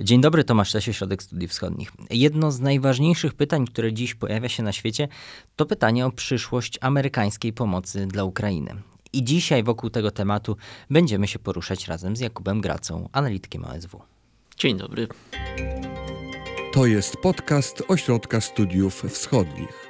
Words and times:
Dzień 0.00 0.20
dobry, 0.20 0.44
Tomasz 0.44 0.74
Lesie, 0.74 0.92
Środek 0.92 1.22
Studiów 1.22 1.50
Wschodnich. 1.50 1.92
Jedno 2.10 2.50
z 2.50 2.60
najważniejszych 2.60 3.34
pytań, 3.34 3.66
które 3.66 3.92
dziś 3.92 4.14
pojawia 4.14 4.48
się 4.48 4.62
na 4.62 4.72
świecie, 4.72 5.08
to 5.56 5.66
pytanie 5.66 6.06
o 6.06 6.10
przyszłość 6.10 6.78
amerykańskiej 6.80 7.52
pomocy 7.52 8.06
dla 8.06 8.24
Ukrainy. 8.24 8.74
I 9.12 9.24
dzisiaj 9.24 9.62
wokół 9.62 9.90
tego 9.90 10.10
tematu 10.10 10.56
będziemy 10.90 11.26
się 11.26 11.38
poruszać 11.38 11.88
razem 11.88 12.16
z 12.16 12.20
Jakubem 12.20 12.60
Gracą, 12.60 13.08
analitykiem 13.12 13.64
OSW. 13.64 14.02
Dzień 14.56 14.76
dobry. 14.76 15.08
To 16.72 16.86
jest 16.86 17.16
podcast 17.16 17.82
Ośrodka 17.88 18.40
Studiów 18.40 19.02
Wschodnich. 19.02 19.88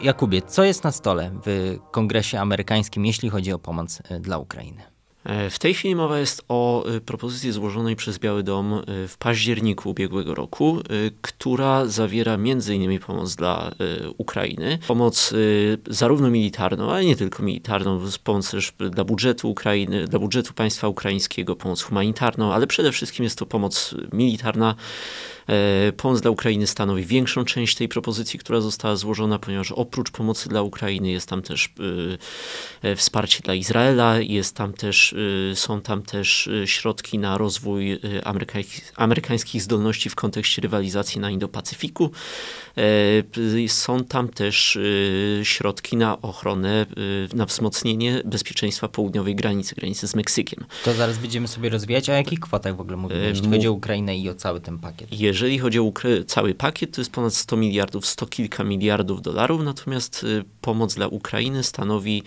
Jakubie, 0.00 0.42
co 0.42 0.64
jest 0.64 0.84
na 0.84 0.92
stole 0.92 1.30
w 1.46 1.76
Kongresie 1.90 2.40
Amerykańskim, 2.40 3.06
jeśli 3.06 3.30
chodzi 3.30 3.52
o 3.52 3.58
pomoc 3.58 4.02
e, 4.04 4.20
dla 4.20 4.38
Ukrainy? 4.38 4.91
E, 5.24 5.50
w 5.50 5.58
tej 5.58 5.74
chwili 5.74 5.96
mowa 5.96 6.18
jest 6.18 6.44
o 6.48 6.86
e, 6.86 7.00
propozycji 7.00 7.52
złożonej 7.52 7.96
przez 7.96 8.18
Biały 8.18 8.42
Dom 8.42 8.74
e, 8.74 9.08
w 9.08 9.16
październiku 9.18 9.90
ubiegłego 9.90 10.34
roku, 10.34 10.78
która 11.22 11.86
zawiera 11.86 12.34
m.in. 12.34 12.98
pomoc 12.98 13.36
dla 13.36 13.72
Ukrainy. 14.18 14.78
Pomoc 14.86 15.34
zarówno 15.86 16.30
militarną, 16.30 16.90
ale 16.90 17.04
nie 17.04 17.16
tylko 17.16 17.42
militarną, 17.42 18.00
pomoc 18.24 18.50
też 18.50 18.72
dla 18.90 19.04
budżetu 19.04 19.50
Ukrainy, 19.50 20.04
dla 20.04 20.18
budżetu 20.18 20.54
państwa 20.54 20.88
ukraińskiego, 20.88 21.56
pomoc 21.56 21.82
humanitarną, 21.82 22.52
ale 22.52 22.66
przede 22.66 22.92
wszystkim 22.92 23.24
jest 23.24 23.38
to 23.38 23.46
pomoc 23.46 23.94
militarna 24.12 24.74
pomoc 25.96 26.20
dla 26.20 26.30
Ukrainy 26.30 26.66
stanowi 26.66 27.04
większą 27.04 27.44
część 27.44 27.76
tej 27.76 27.88
propozycji, 27.88 28.38
która 28.38 28.60
została 28.60 28.96
złożona, 28.96 29.38
ponieważ 29.38 29.72
oprócz 29.72 30.10
pomocy 30.10 30.48
dla 30.48 30.62
Ukrainy 30.62 31.10
jest 31.10 31.28
tam 31.28 31.42
też 31.42 31.68
wsparcie 32.96 33.40
dla 33.42 33.54
Izraela, 33.54 34.20
jest 34.20 34.56
tam 34.56 34.72
też, 34.72 35.11
są 35.54 35.80
tam 35.80 36.02
też 36.02 36.48
środki 36.64 37.18
na 37.18 37.38
rozwój 37.38 38.00
amerykańskich 38.96 39.62
zdolności 39.62 40.10
w 40.10 40.14
kontekście 40.14 40.62
rywalizacji 40.62 41.20
na 41.20 41.30
Indo-Pacyfiku. 41.30 42.10
Są 43.68 44.04
tam 44.04 44.28
też 44.28 44.78
środki 45.42 45.96
na 45.96 46.22
ochronę, 46.22 46.86
na 47.34 47.46
wzmocnienie 47.46 48.22
bezpieczeństwa 48.24 48.88
południowej 48.88 49.36
granicy, 49.36 49.74
granicy 49.74 50.08
z 50.08 50.14
Meksykiem. 50.14 50.64
To 50.84 50.92
zaraz 50.94 51.18
będziemy 51.18 51.48
sobie 51.48 51.68
rozwijać. 51.68 52.10
O 52.10 52.12
jakich 52.12 52.40
kwotach 52.40 52.76
w 52.76 52.80
ogóle 52.80 52.96
mówimy, 52.96 53.28
jeśli 53.28 53.50
chodzi 53.50 53.68
o 53.68 53.72
Ukrainę 53.72 54.16
i 54.16 54.28
o 54.28 54.34
cały 54.34 54.60
ten 54.60 54.78
pakiet? 54.78 55.08
Jeżeli 55.12 55.58
chodzi 55.58 55.78
o 55.78 55.92
cały 56.26 56.54
pakiet, 56.54 56.94
to 56.94 57.00
jest 57.00 57.12
ponad 57.12 57.34
100 57.34 57.56
miliardów, 57.56 58.06
100 58.06 58.26
kilka 58.26 58.64
miliardów 58.64 59.22
dolarów, 59.22 59.62
natomiast 59.64 60.24
y, 60.24 60.44
pomoc 60.60 60.94
dla 60.94 61.08
Ukrainy 61.08 61.62
stanowi 61.62 62.22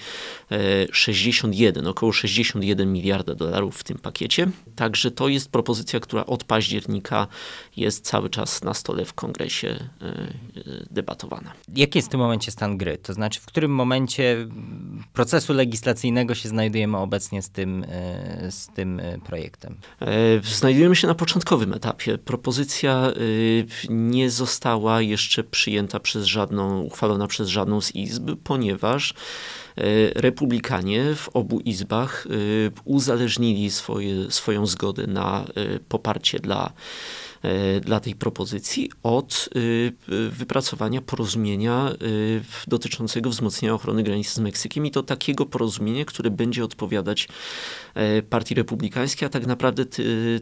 61, 0.92 1.86
e, 1.86 1.90
około 1.90 2.12
61 2.12 2.75
miliarda 2.86 3.36
dolarów 3.36 3.78
w 3.78 3.84
tym 3.84 3.98
pakiecie. 3.98 4.48
Także 4.76 5.12
to 5.12 5.28
jest 5.28 5.52
propozycja, 5.52 6.00
która 6.00 6.26
od 6.26 6.44
października 6.44 7.28
jest 7.78 8.06
cały 8.06 8.30
czas 8.30 8.64
na 8.64 8.74
stole 8.74 9.06
w 9.06 9.14
kongresie 9.14 9.68
e, 9.68 10.06
e, 10.06 10.24
debatowana. 10.92 11.52
Jaki 11.76 11.98
jest 11.98 12.08
w 12.08 12.12
tym 12.12 12.20
momencie 12.20 12.52
stan 12.52 12.78
gry? 12.78 12.98
To 12.98 13.14
znaczy, 13.14 13.40
w 13.40 13.46
którym 13.46 13.72
momencie 13.72 14.48
procesu 15.14 15.54
legislacyjnego 15.54 16.36
się 16.36 16.50
znajdujemy 16.50 16.98
obecnie 16.98 17.42
z 17.42 17.50
tym, 17.50 17.86
z 18.50 18.68
tym 18.68 19.02
projektem? 19.26 19.78
Znajdujemy 20.44 20.96
się 20.96 21.08
na 21.08 21.16
początkowym 21.16 21.74
etapie. 21.74 22.18
Propozycja 22.18 23.12
nie 23.90 24.30
została 24.30 25.02
jeszcze 25.02 25.44
przyjęta 25.44 26.00
przez 26.00 26.26
żadną, 26.26 26.82
uchwalona 26.82 27.28
przez 27.28 27.50
żadną 27.50 27.82
z 27.82 27.96
izb, 27.96 28.32
ponieważ 28.44 29.14
republikanie 30.16 31.16
w 31.16 31.30
obu 31.30 31.60
izbach 31.60 32.28
y, 32.32 32.72
uzależnili 32.86 33.72
swoje, 33.72 34.32
swoją 34.32 34.66
zgodę 34.66 35.08
na 35.08 35.46
poparcie 35.90 36.40
dla 36.40 36.72
E, 37.35 37.35
dla 37.82 38.00
tej 38.00 38.16
propozycji 38.16 38.92
od 39.04 39.50
e, 39.56 40.30
wypracowania 40.30 41.02
porozumienia 41.02 41.90
e, 41.90 41.96
dotyczącego 42.68 43.30
wzmocnienia 43.30 43.74
ochrony 43.74 44.04
granicy 44.04 44.34
z 44.34 44.40
Meksykiem 44.40 44.86
i 44.86 44.92
to 44.92 45.04
takiego 45.04 45.46
porozumienia, 45.46 46.06
które 46.06 46.30
będzie 46.30 46.64
odpowiadać 46.64 47.28
Partii 48.30 48.56
Republikańskiej, 48.56 49.26
a 49.26 49.30
tak 49.30 49.48
naprawdę 49.48 49.86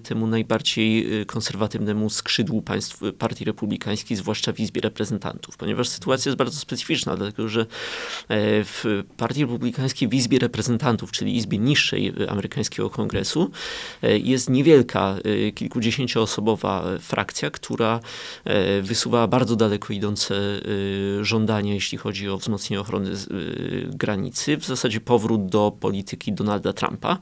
temu 0.03 0.27
najbardziej 0.27 1.07
konserwatywnemu 1.25 2.09
skrzydłu 2.09 2.61
państw 2.61 3.01
Partii 3.19 3.45
Republikańskiej, 3.45 4.17
zwłaszcza 4.17 4.53
w 4.53 4.59
Izbie 4.59 4.81
Reprezentantów, 4.81 5.57
ponieważ 5.57 5.89
sytuacja 5.89 6.29
jest 6.29 6.37
bardzo 6.37 6.59
specyficzna, 6.59 7.15
dlatego 7.15 7.49
że 7.49 7.65
w 8.29 9.03
Partii 9.17 9.41
Republikańskiej 9.41 10.07
w 10.07 10.13
Izbie 10.13 10.39
Reprezentantów, 10.39 11.11
czyli 11.11 11.37
Izbie 11.37 11.57
niższej 11.57 12.13
amerykańskiego 12.29 12.89
kongresu, 12.89 13.51
jest 14.01 14.49
niewielka, 14.49 15.15
kilkudziesięcioosobowa 15.55 16.92
frakcja, 16.99 17.49
która 17.51 17.99
e, 18.43 18.81
wysuwała 18.81 19.27
bardzo 19.27 19.55
daleko 19.55 19.93
idące 19.93 20.35
e, 20.35 21.25
żądania, 21.25 21.73
jeśli 21.73 21.97
chodzi 21.97 22.29
o 22.29 22.37
wzmocnienie 22.37 22.81
ochrony 22.81 23.11
e, 23.11 23.15
granicy, 23.87 24.57
w 24.57 24.65
zasadzie 24.65 25.01
powrót 25.01 25.45
do 25.45 25.71
polityki 25.79 26.33
Donalda 26.33 26.73
Trumpa. 26.73 27.17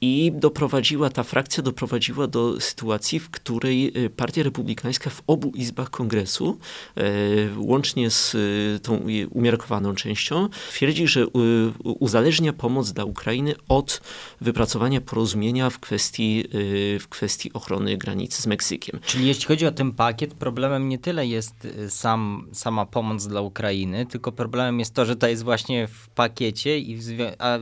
I 0.00 0.32
doprowadziła, 0.34 1.10
ta 1.10 1.22
frakcja 1.22 1.62
doprowadziła 1.62 2.26
do 2.26 2.60
sytuacji, 2.60 3.20
w 3.20 3.30
której 3.30 3.92
Partia 4.16 4.42
Republikańska 4.42 5.10
w 5.10 5.22
obu 5.26 5.52
izbach 5.54 5.90
kongresu, 5.90 6.58
łącznie 7.56 8.10
z 8.10 8.36
tą 8.82 9.00
umiarkowaną 9.30 9.94
częścią, 9.94 10.48
twierdzi, 10.70 11.08
że 11.08 11.26
uzależnia 11.82 12.52
pomoc 12.52 12.92
dla 12.92 13.04
Ukrainy 13.04 13.54
od 13.68 14.00
wypracowania 14.40 15.00
porozumienia 15.00 15.70
w 15.70 15.78
kwestii, 15.78 16.44
w 17.00 17.04
kwestii 17.08 17.52
ochrony 17.52 17.96
granicy 17.96 18.07
z 18.30 18.46
Meksykiem. 18.46 19.00
Czyli 19.06 19.26
jeśli 19.26 19.44
chodzi 19.44 19.66
o 19.66 19.72
ten 19.72 19.92
pakiet, 19.92 20.34
problemem 20.34 20.88
nie 20.88 20.98
tyle 20.98 21.26
jest 21.26 21.64
y, 21.64 21.90
sam, 21.90 22.48
sama 22.52 22.86
pomoc 22.86 23.26
dla 23.26 23.40
Ukrainy, 23.40 24.06
tylko 24.06 24.32
problemem 24.32 24.78
jest 24.78 24.94
to, 24.94 25.04
że 25.04 25.16
to 25.16 25.28
jest 25.28 25.42
właśnie 25.42 25.86
w 25.86 26.08
pakiecie, 26.08 26.78
i 26.78 26.96
w 26.96 27.08
a 27.38 27.58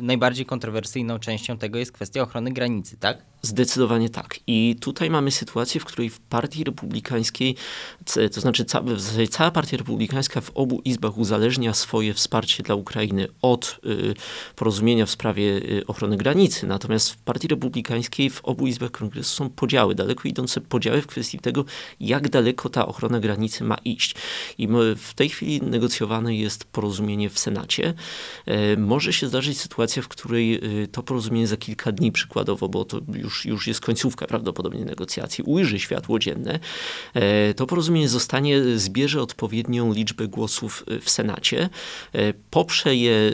najbardziej 0.00 0.46
kontrowersyjną 0.46 1.18
częścią 1.18 1.58
tego 1.58 1.78
jest 1.78 1.92
kwestia 1.92 2.22
ochrony 2.22 2.52
granicy, 2.52 2.96
tak? 2.96 3.22
Zdecydowanie 3.42 4.08
tak. 4.10 4.40
I 4.46 4.76
tutaj 4.80 5.10
mamy 5.10 5.30
sytuację, 5.30 5.80
w 5.80 5.84
której 5.84 6.10
w 6.10 6.20
Partii 6.20 6.64
Republikańskiej, 6.64 7.56
to 8.34 8.40
znaczy 8.40 8.64
ca, 8.64 8.80
w 8.80 9.00
zasadzie 9.00 9.28
cała 9.28 9.50
Partia 9.50 9.76
Republikańska 9.76 10.40
w 10.40 10.50
obu 10.54 10.80
izbach 10.84 11.18
uzależnia 11.18 11.74
swoje 11.74 12.14
wsparcie 12.14 12.62
dla 12.62 12.74
Ukrainy 12.74 13.28
od 13.42 13.80
y, 13.86 14.14
porozumienia 14.56 15.06
w 15.06 15.10
sprawie 15.10 15.42
y, 15.42 15.86
ochrony 15.86 16.16
granicy. 16.16 16.66
Natomiast 16.66 17.10
w 17.10 17.16
Partii 17.16 17.48
Republikańskiej 17.48 18.30
w 18.30 18.44
obu 18.44 18.66
izbach 18.66 18.90
kongresu 18.90 19.36
są 19.36 19.50
podziały, 19.50 19.75
daleko 19.94 20.28
idące 20.28 20.60
podziały 20.60 21.02
w 21.02 21.06
kwestii 21.06 21.38
tego, 21.38 21.64
jak 22.00 22.28
daleko 22.28 22.68
ta 22.68 22.86
ochrona 22.86 23.20
granicy 23.20 23.64
ma 23.64 23.76
iść. 23.84 24.14
I 24.58 24.68
w 24.96 25.14
tej 25.14 25.28
chwili 25.28 25.62
negocjowane 25.62 26.36
jest 26.36 26.64
porozumienie 26.64 27.30
w 27.30 27.38
Senacie. 27.38 27.94
E, 28.46 28.76
może 28.76 29.12
się 29.12 29.28
zdarzyć 29.28 29.60
sytuacja, 29.60 30.02
w 30.02 30.08
której 30.08 30.64
y, 30.82 30.88
to 30.88 31.02
porozumienie 31.02 31.46
za 31.46 31.56
kilka 31.56 31.92
dni 31.92 32.12
przykładowo, 32.12 32.68
bo 32.68 32.84
to 32.84 33.00
już 33.14 33.46
już, 33.46 33.66
jest 33.66 33.80
końcówka 33.80 34.26
prawdopodobnie 34.26 34.84
negocjacji, 34.84 35.44
ujrzy 35.44 35.78
światło 35.78 36.18
dzienne, 36.18 36.58
e, 37.14 37.54
to 37.54 37.66
porozumienie 37.66 38.08
zostanie, 38.08 38.78
zbierze 38.78 39.22
odpowiednią 39.22 39.92
liczbę 39.92 40.28
głosów 40.28 40.84
w 41.00 41.10
Senacie, 41.10 41.68
e, 42.12 42.32
poprze 42.50 42.96
je 42.96 43.32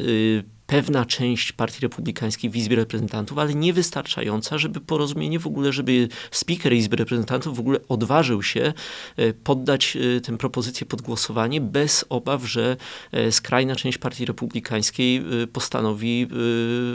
pewna 0.66 1.04
część 1.04 1.52
Partii 1.52 1.80
Republikańskiej 1.80 2.50
w 2.50 2.56
Izbie 2.56 2.76
Reprezentantów, 2.76 3.38
ale 3.38 3.54
niewystarczająca, 3.54 4.58
żeby 4.58 4.80
porozumienie 4.80 5.38
w 5.38 5.46
ogóle, 5.46 5.72
żeby 5.72 6.08
speaker 6.30 6.72
Izby 6.72 6.96
Reprezentantów 6.96 7.56
w 7.56 7.60
ogóle 7.60 7.78
odważył 7.88 8.42
się 8.42 8.72
e, 9.16 9.32
poddać 9.32 9.96
e, 9.96 10.20
tę 10.20 10.38
propozycję 10.38 10.86
pod 10.86 11.02
głosowanie 11.02 11.60
bez 11.60 12.04
obaw, 12.08 12.44
że 12.44 12.76
e, 13.12 13.32
skrajna 13.32 13.76
część 13.76 13.98
Partii 13.98 14.24
Republikańskiej 14.24 15.22
postanowi 15.52 16.28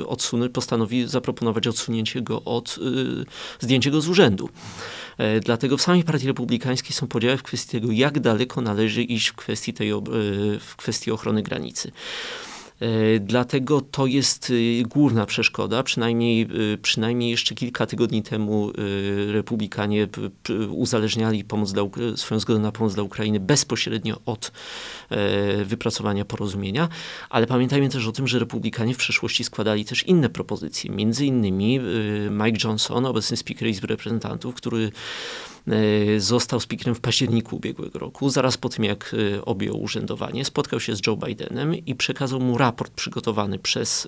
odsunąć, 0.08 0.52
postanowi 0.52 1.08
zaproponować 1.08 1.68
odsunięcie 1.68 2.22
go 2.22 2.44
od, 2.44 2.80
zdjęcie 3.60 3.92
go 3.92 4.02
z 4.02 4.10
urzędu. 4.10 4.50
Dlatego 5.46 5.78
w 5.78 5.82
samej 5.82 6.04
Partii 6.04 6.28
Republikańskiej 6.28 6.94
są 6.94 7.08
podziały 7.08 7.38
w 7.38 7.44
kwestii 7.44 7.72
tego, 7.72 7.92
jak 7.92 8.20
daleko 8.20 8.62
należy 8.62 9.04
iść 9.04 9.28
w 9.28 9.36
kwestii, 9.36 9.74
tej, 9.74 9.92
w 10.60 10.76
kwestii 10.76 11.12
ochrony 11.12 11.44
granicy. 11.44 11.92
E, 12.80 13.20
dlatego 13.20 13.82
to 13.82 14.06
jest 14.06 14.50
y, 14.50 14.84
główna 14.84 15.26
przeszkoda. 15.26 15.84
Przynajmniej, 15.84 16.48
y, 16.74 16.78
przynajmniej 16.78 17.32
jeszcze 17.32 17.56
kilka 17.56 17.86
tygodni 17.86 18.24
temu 18.24 18.72
republikanie 19.32 20.08
uzależniali 20.70 21.44
pomoc 21.44 21.74
dla, 21.74 21.84
swoją 22.16 22.40
zgodę 22.40 22.60
na 22.60 22.72
pomoc 22.72 22.94
dla 22.94 23.04
Ukrainy 23.04 23.40
bezpośrednio 23.40 24.20
od 24.26 24.52
e, 25.07 25.07
wypracowania 25.66 26.26
porozumienia, 26.26 26.90
ale 27.30 27.48
pamiętajmy 27.48 27.90
też 27.90 28.08
o 28.08 28.12
tym, 28.12 28.28
że 28.28 28.40
republikanie 28.40 28.94
w 28.94 28.98
przeszłości 28.98 29.44
składali 29.44 29.86
też 29.86 30.04
inne 30.04 30.30
propozycje. 30.30 30.92
Między 30.92 31.26
innymi 31.26 31.80
Mike 32.32 32.58
Johnson, 32.64 33.06
obecny 33.06 33.38
speaker 33.38 33.68
Izby 33.68 33.88
Reprezentantów, 33.88 34.56
który 34.56 34.92
został 36.18 36.60
speakerem 36.60 36.96
w 36.96 37.00
październiku 37.00 37.56
ubiegłego 37.56 38.00
roku, 38.00 38.30
zaraz 38.30 38.58
po 38.58 38.70
tym 38.70 38.84
jak 38.86 39.16
objął 39.46 39.82
urzędowanie, 39.82 40.46
spotkał 40.46 40.80
się 40.80 40.96
z 40.96 41.08
Joe 41.08 41.18
Bidenem 41.18 41.76
i 41.76 41.96
przekazał 41.96 42.40
mu 42.40 42.58
raport 42.58 42.94
przygotowany 42.94 43.60
przez 43.60 44.08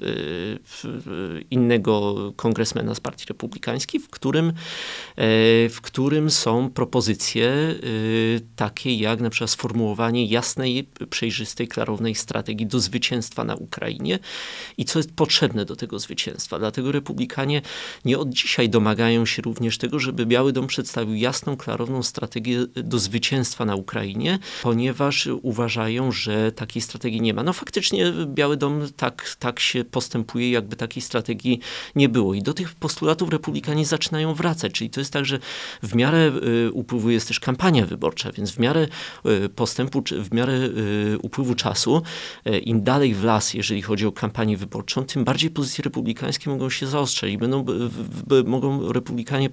innego 1.51 2.15
kongresmena 2.35 2.95
z 2.95 2.99
Partii 2.99 3.25
Republikańskiej, 3.29 3.99
w 3.99 4.09
którym, 4.09 4.53
w 5.69 5.77
którym 5.81 6.31
są 6.31 6.69
propozycje 6.69 7.75
takie 8.55 8.95
jak 8.95 9.21
na 9.21 9.29
przykład 9.29 9.49
sformułowanie 9.49 10.25
jasnej, 10.25 10.88
przejrzystej, 11.09 11.67
klarownej 11.67 12.15
strategii 12.15 12.67
do 12.67 12.79
zwycięstwa 12.79 13.43
na 13.43 13.55
Ukrainie 13.55 14.19
i 14.77 14.85
co 14.85 14.99
jest 14.99 15.11
potrzebne 15.11 15.65
do 15.65 15.75
tego 15.75 15.99
zwycięstwa. 15.99 16.59
Dlatego 16.59 16.91
republikanie 16.91 17.61
nie 18.05 18.19
od 18.19 18.29
dzisiaj 18.29 18.69
domagają 18.69 19.25
się 19.25 19.41
również 19.41 19.77
tego, 19.77 19.99
żeby 19.99 20.25
Biały 20.25 20.53
Dom 20.53 20.67
przedstawił 20.67 21.15
jasną, 21.15 21.57
klarowną 21.57 22.03
strategię 22.03 22.65
do 22.75 22.99
zwycięstwa 22.99 23.65
na 23.65 23.75
Ukrainie, 23.75 24.39
ponieważ 24.63 25.29
uważają, 25.41 26.11
że 26.11 26.51
takiej 26.51 26.81
strategii 26.81 27.21
nie 27.21 27.33
ma. 27.33 27.43
No 27.43 27.53
faktycznie 27.53 28.13
Biały 28.25 28.57
Dom 28.57 28.87
tak, 28.97 29.35
tak 29.39 29.59
się 29.59 29.83
postępuje, 29.83 30.51
jakby 30.51 30.75
takiej 30.75 31.03
strategii 31.03 31.59
nie 31.95 32.09
było. 32.09 32.33
I 32.33 32.41
do 32.41 32.53
tych 32.53 32.75
postulatów 32.75 33.29
republikanie 33.29 33.85
zaczynają 33.85 34.33
wracać. 34.33 34.71
Czyli 34.71 34.89
to 34.89 35.01
jest 35.01 35.13
tak, 35.13 35.25
że 35.25 35.39
w 35.83 35.95
miarę 35.95 36.31
y, 36.67 36.71
upływu 36.71 37.09
jest 37.09 37.27
też 37.27 37.39
kampania 37.39 37.85
wyborcza, 37.85 38.31
więc 38.31 38.51
w 38.51 38.59
miarę 38.59 38.87
y, 39.25 39.49
postępu, 39.49 40.01
czy 40.01 40.23
w 40.23 40.33
miarę 40.33 40.53
y, 40.53 40.71
upływu 41.21 41.55
czasu, 41.55 42.01
im 42.63 42.83
dalej 42.83 43.13
w 43.13 43.23
las, 43.23 43.53
jeżeli 43.53 43.81
chodzi 43.81 44.05
o 44.05 44.11
kampanię 44.11 44.57
wyborczą, 44.57 45.03
tym 45.03 45.23
bardziej 45.23 45.49
pozycje 45.49 45.83
republikańskie 45.83 46.49
mogą 46.49 46.69
się 46.69 46.87
zaostrzeć 46.87 47.33
i 47.33 47.37
będą, 47.37 47.65
mogą 48.45 48.91
republikanie... 48.91 49.49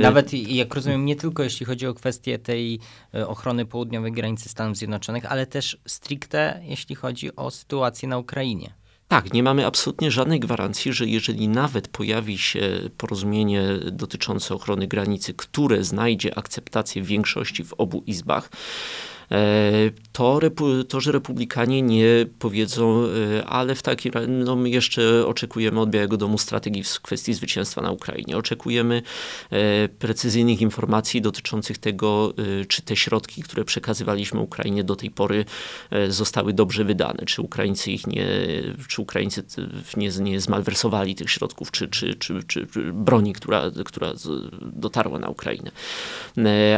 Nawet, 0.00 0.32
jak 0.32 0.74
rozumiem, 0.74 1.04
nie 1.04 1.16
tylko 1.16 1.42
jeśli 1.42 1.66
chodzi 1.66 1.86
o 1.86 1.94
kwestię 1.94 2.38
tej 2.38 2.80
ochrony 3.26 3.66
południowej 3.66 4.12
granicy 4.12 4.48
Stanów 4.48 4.76
Zjednoczonych, 4.76 5.26
ale 5.26 5.46
też 5.46 5.78
stricte 5.86 6.60
jeśli 6.64 6.94
chodzi 6.94 7.36
o 7.36 7.50
sytuację 7.50 8.08
na 8.08 8.18
Ukrainie. 8.18 8.72
Tak, 9.08 9.32
nie 9.32 9.42
mamy 9.42 9.66
absolutnie 9.66 10.10
żadnej 10.10 10.40
gwarancji, 10.40 10.92
że 10.92 11.06
jeżeli 11.06 11.48
nawet 11.48 11.88
pojawi 11.88 12.38
się 12.38 12.60
porozumienie 12.96 13.62
dotyczące 13.92 14.54
ochrony 14.54 14.86
granicy, 14.86 15.34
które 15.34 15.84
znajdzie 15.84 16.38
akceptację 16.38 17.02
większości 17.02 17.64
w 17.64 17.72
obu 17.72 18.02
izbach, 18.06 18.50
to, 20.12 20.40
to, 20.88 21.00
że 21.00 21.12
republikanie 21.12 21.82
nie 21.82 22.26
powiedzą, 22.38 23.04
e, 23.38 23.46
ale 23.46 23.74
w 23.74 23.82
takim 23.82 24.12
no 24.28 24.56
my 24.56 24.70
jeszcze 24.70 25.26
oczekujemy 25.26 25.80
od 25.80 25.90
Białego 25.90 26.16
Domu 26.16 26.38
strategii 26.38 26.84
w 26.84 27.00
kwestii 27.00 27.34
zwycięstwa 27.34 27.82
na 27.82 27.90
Ukrainie. 27.90 28.36
Oczekujemy 28.36 29.02
e, 29.50 29.88
precyzyjnych 29.88 30.60
informacji 30.60 31.22
dotyczących 31.22 31.78
tego, 31.78 32.32
czy 32.68 32.82
te 32.82 32.96
środki, 32.96 33.42
które 33.42 33.64
przekazywaliśmy 33.64 34.40
Ukrainie 34.40 34.84
do 34.84 34.96
tej 34.96 35.10
pory 35.10 35.44
zostały 36.08 36.52
dobrze 36.52 36.84
wydane, 36.84 37.24
czy 37.26 37.42
Ukraińcy 37.42 37.90
ich 37.90 38.06
nie, 38.06 38.26
czy 38.88 39.02
Ukraińcy 39.02 39.44
nie, 39.96 40.08
nie 40.08 40.40
zmalwersowali 40.40 41.14
tych 41.14 41.30
środków, 41.30 41.70
czy, 41.70 41.88
czy, 41.88 42.14
czy, 42.14 42.42
czy 42.42 42.66
broni, 42.92 43.32
która, 43.32 43.70
która 43.84 44.12
dotarła 44.72 45.18
na 45.18 45.28
Ukrainę. 45.28 45.70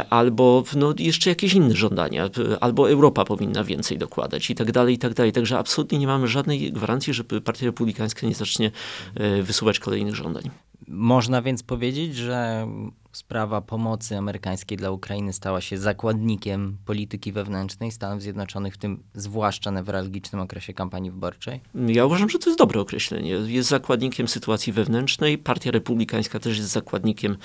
Albo 0.09 0.63
no, 0.75 0.93
jeszcze 0.99 1.29
jakieś 1.29 1.53
inne 1.53 1.75
żądania 1.75 2.29
albo 2.61 2.89
Europa 2.89 3.25
powinna 3.25 3.63
więcej 3.63 3.97
dokładać 3.97 4.49
i 4.49 4.55
tak 4.55 4.71
dalej, 4.71 4.95
i 4.95 4.97
tak 4.97 5.13
dalej. 5.13 5.31
Także 5.31 5.57
absolutnie 5.57 5.99
nie 5.99 6.07
mamy 6.07 6.27
żadnej 6.27 6.71
gwarancji, 6.71 7.13
żeby 7.13 7.41
Partia 7.41 7.65
Republikańska 7.65 8.27
nie 8.27 8.35
zacznie 8.35 8.71
e, 9.15 9.43
wysuwać 9.43 9.79
kolejnych 9.79 10.15
żądań. 10.15 10.49
Można 10.87 11.41
więc 11.41 11.63
powiedzieć, 11.63 12.15
że 12.15 12.67
sprawa 13.13 13.61
pomocy 13.61 14.17
amerykańskiej 14.17 14.77
dla 14.77 14.91
Ukrainy 14.91 15.33
stała 15.33 15.61
się 15.61 15.77
zakładnikiem 15.77 16.77
polityki 16.85 17.31
wewnętrznej 17.31 17.91
Stanów 17.91 18.21
Zjednoczonych, 18.21 18.73
w 18.73 18.77
tym 18.77 19.03
zwłaszcza 19.13 19.71
newralgicznym 19.71 20.41
okresie 20.41 20.73
kampanii 20.73 21.11
wyborczej? 21.11 21.61
Ja 21.87 22.05
uważam, 22.05 22.29
że 22.29 22.39
to 22.39 22.49
jest 22.49 22.59
dobre 22.59 22.81
określenie. 22.81 23.29
Jest 23.29 23.69
zakładnikiem 23.69 24.27
sytuacji 24.27 24.73
wewnętrznej. 24.73 25.37
Partia 25.37 25.71
Republikańska 25.71 26.39
też 26.39 26.57
jest 26.57 26.69
zakładnikiem 26.69 27.37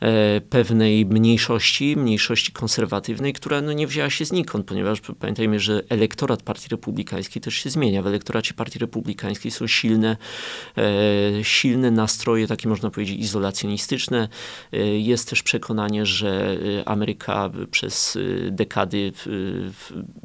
E, 0.00 0.40
pewnej 0.40 1.06
mniejszości, 1.06 1.96
mniejszości 1.96 2.52
konserwatywnej, 2.52 3.32
która 3.32 3.60
no 3.60 3.72
nie 3.72 3.86
wzięła 3.86 4.10
się 4.10 4.24
znikąd, 4.24 4.66
ponieważ 4.66 5.00
pamiętajmy, 5.18 5.60
że 5.60 5.82
elektorat 5.88 6.42
Partii 6.42 6.68
Republikańskiej 6.68 7.42
też 7.42 7.54
się 7.54 7.70
zmienia. 7.70 8.02
W 8.02 8.06
elektoracie 8.06 8.54
Partii 8.54 8.78
Republikańskiej 8.78 9.50
są 9.50 9.66
silne, 9.66 10.16
e, 10.78 11.44
silne 11.44 11.90
nastroje, 11.90 12.46
takie 12.46 12.68
można 12.68 12.90
powiedzieć 12.90 13.18
izolacjonistyczne. 13.18 14.28
E, 14.72 14.78
jest 14.98 15.30
też 15.30 15.42
przekonanie, 15.42 16.06
że 16.06 16.58
Ameryka 16.84 17.50
przez 17.70 18.18
dekady, 18.50 19.12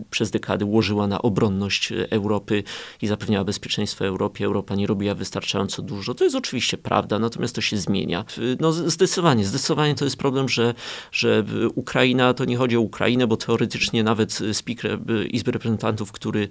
przez 0.09 0.31
dekady 0.31 0.65
łożyła 0.65 1.07
na 1.07 1.21
obronność 1.21 1.93
Europy 2.09 2.63
i 3.01 3.07
zapewniała 3.07 3.45
bezpieczeństwo 3.45 4.05
Europie. 4.05 4.45
Europa 4.45 4.75
nie 4.75 4.87
robiła 4.87 5.15
wystarczająco 5.15 5.81
dużo. 5.81 6.13
To 6.13 6.23
jest 6.23 6.35
oczywiście 6.35 6.77
prawda, 6.77 7.19
natomiast 7.19 7.55
to 7.55 7.61
się 7.61 7.77
zmienia. 7.77 8.25
No 8.59 8.71
zdecydowanie, 8.71 9.45
zdecydowanie 9.45 9.95
to 9.95 10.05
jest 10.05 10.17
problem, 10.17 10.49
że, 10.49 10.73
że 11.11 11.43
Ukraina, 11.75 12.33
to 12.33 12.45
nie 12.45 12.57
chodzi 12.57 12.77
o 12.77 12.81
Ukrainę, 12.81 13.27
bo 13.27 13.37
teoretycznie 13.37 14.03
nawet 14.03 14.39
speaker 14.53 14.99
Izby 15.29 15.51
Reprezentantów, 15.51 16.11
który 16.11 16.47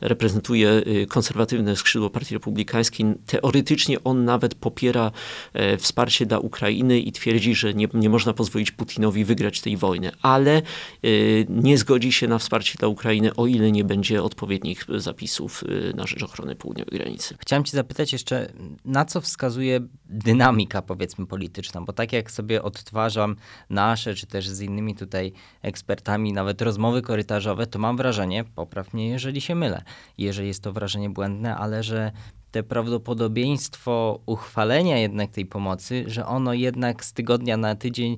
reprezentuje 0.00 0.82
y, 0.86 1.06
konserwatywne 1.06 1.76
skrzydło 1.76 2.10
Partii 2.10 2.34
Republikańskiej, 2.34 3.06
teoretycznie 3.26 4.04
on 4.04 4.24
nawet 4.24 4.54
popiera 4.54 5.10
e, 5.52 5.76
wsparcie 5.76 6.26
dla 6.26 6.38
Ukrainy 6.38 7.00
i 7.00 7.12
twierdzi, 7.12 7.53
że 7.54 7.74
nie, 7.74 7.88
nie 7.94 8.08
można 8.08 8.32
pozwolić 8.32 8.70
Putinowi 8.70 9.24
wygrać 9.24 9.60
tej 9.60 9.76
wojny, 9.76 10.10
ale 10.22 10.62
y, 11.04 11.46
nie 11.48 11.78
zgodzi 11.78 12.12
się 12.12 12.28
na 12.28 12.38
wsparcie 12.38 12.78
dla 12.78 12.88
Ukrainy, 12.88 13.34
o 13.34 13.46
ile 13.46 13.72
nie 13.72 13.84
będzie 13.84 14.22
odpowiednich 14.22 14.86
zapisów 14.96 15.62
y, 15.62 15.92
na 15.96 16.06
rzecz 16.06 16.22
ochrony 16.22 16.54
południowej 16.54 16.98
granicy. 16.98 17.36
Chciałem 17.38 17.64
cię 17.64 17.76
zapytać 17.76 18.12
jeszcze, 18.12 18.52
na 18.84 19.04
co 19.04 19.20
wskazuje 19.20 19.80
dynamika, 20.06 20.82
powiedzmy, 20.82 21.26
polityczna, 21.26 21.80
bo 21.80 21.92
tak 21.92 22.12
jak 22.12 22.30
sobie 22.30 22.62
odtwarzam 22.62 23.36
nasze, 23.70 24.14
czy 24.14 24.26
też 24.26 24.48
z 24.48 24.60
innymi 24.60 24.94
tutaj 24.94 25.32
ekspertami, 25.62 26.32
nawet 26.32 26.62
rozmowy 26.62 27.02
korytarzowe, 27.02 27.66
to 27.66 27.78
mam 27.78 27.96
wrażenie, 27.96 28.44
popraw 28.44 28.94
mnie, 28.94 29.08
jeżeli 29.08 29.40
się 29.40 29.54
mylę, 29.54 29.82
jeżeli 30.18 30.48
jest 30.48 30.62
to 30.62 30.72
wrażenie 30.72 31.10
błędne, 31.10 31.56
ale 31.56 31.82
że 31.82 32.12
te 32.54 32.62
prawdopodobieństwo 32.62 34.20
uchwalenia 34.26 34.98
jednak 34.98 35.30
tej 35.30 35.46
pomocy, 35.46 36.04
że 36.06 36.26
ono 36.26 36.52
jednak 36.52 37.04
z 37.04 37.12
tygodnia 37.12 37.56
na 37.56 37.74
tydzień, 37.74 38.16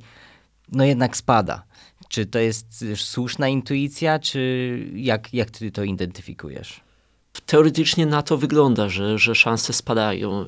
no 0.72 0.84
jednak 0.84 1.16
spada. 1.16 1.62
Czy 2.08 2.26
to 2.26 2.38
jest 2.38 2.84
słuszna 2.96 3.48
intuicja, 3.48 4.18
czy 4.18 4.40
jak, 4.94 5.34
jak 5.34 5.50
ty 5.50 5.70
to 5.70 5.84
identyfikujesz? 5.84 6.80
teoretycznie 7.46 8.06
na 8.06 8.22
to 8.22 8.36
wygląda, 8.36 8.88
że, 8.88 9.18
że 9.18 9.34
szanse 9.34 9.72
spadają. 9.72 10.42
Y, 10.42 10.46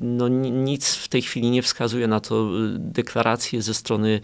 no, 0.00 0.28
nic 0.28 0.94
w 0.94 1.08
tej 1.08 1.22
chwili 1.22 1.50
nie 1.50 1.62
wskazuje 1.62 2.08
na 2.08 2.20
to. 2.20 2.50
Deklaracje 2.78 3.62
ze 3.62 3.74
strony 3.74 4.20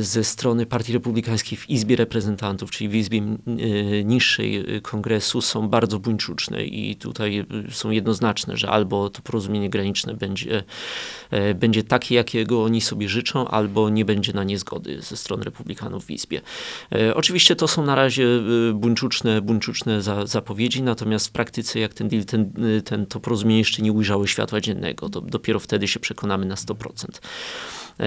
ze 0.00 0.24
strony 0.24 0.66
Partii 0.66 0.92
Republikańskiej 0.92 1.58
w 1.58 1.70
Izbie 1.70 1.96
Reprezentantów, 1.96 2.70
czyli 2.70 2.88
w 2.88 2.94
Izbie 2.94 3.18
e, 3.20 4.04
niższej 4.04 4.76
e, 4.76 4.80
kongresu 4.80 5.40
są 5.40 5.68
bardzo 5.68 5.98
buńczuczne 5.98 6.64
i 6.64 6.96
tutaj 6.96 7.46
są 7.70 7.90
jednoznaczne, 7.90 8.56
że 8.56 8.70
albo 8.70 9.10
to 9.10 9.22
porozumienie 9.22 9.70
graniczne 9.70 10.14
będzie, 10.14 10.64
będzie 11.54 11.84
takie, 11.84 12.14
jakiego 12.14 12.64
oni 12.64 12.80
sobie 12.80 13.08
życzą, 13.08 13.48
albo 13.48 13.90
nie 13.90 14.04
będzie 14.04 14.32
na 14.32 14.44
nie 14.44 14.58
zgody 14.58 15.02
ze 15.02 15.16
strony 15.16 15.44
Republikanów 15.44 16.04
w 16.04 16.10
Izbie. 16.10 16.40
Oczywiście 17.14 17.56
to 17.56 17.68
są 17.68 17.84
na 17.84 17.94
razie 17.94 18.26
buńczuczne, 18.74 19.40
buńczuczne 19.42 20.00
zapowiedzi, 20.24 20.82
natomiast 20.82 21.26
w 21.26 21.30
praktyce 21.30 21.78
jak 21.78 21.94
ten 21.94 22.08
deal, 22.08 22.24
ten, 22.24 22.52
ten, 22.84 23.06
to 23.06 23.20
porozumienie 23.20 23.58
jeszcze 23.58 23.82
nie 23.82 23.92
ujrzało 23.92 24.26
światła 24.26 24.60
dziennego, 24.60 25.08
to 25.08 25.20
dopiero 25.20 25.60
wtedy 25.60 25.88
się 25.88 26.00
przekonamy 26.00 26.46
na 26.46 26.54
100%. 26.54 27.06
E, 27.98 28.04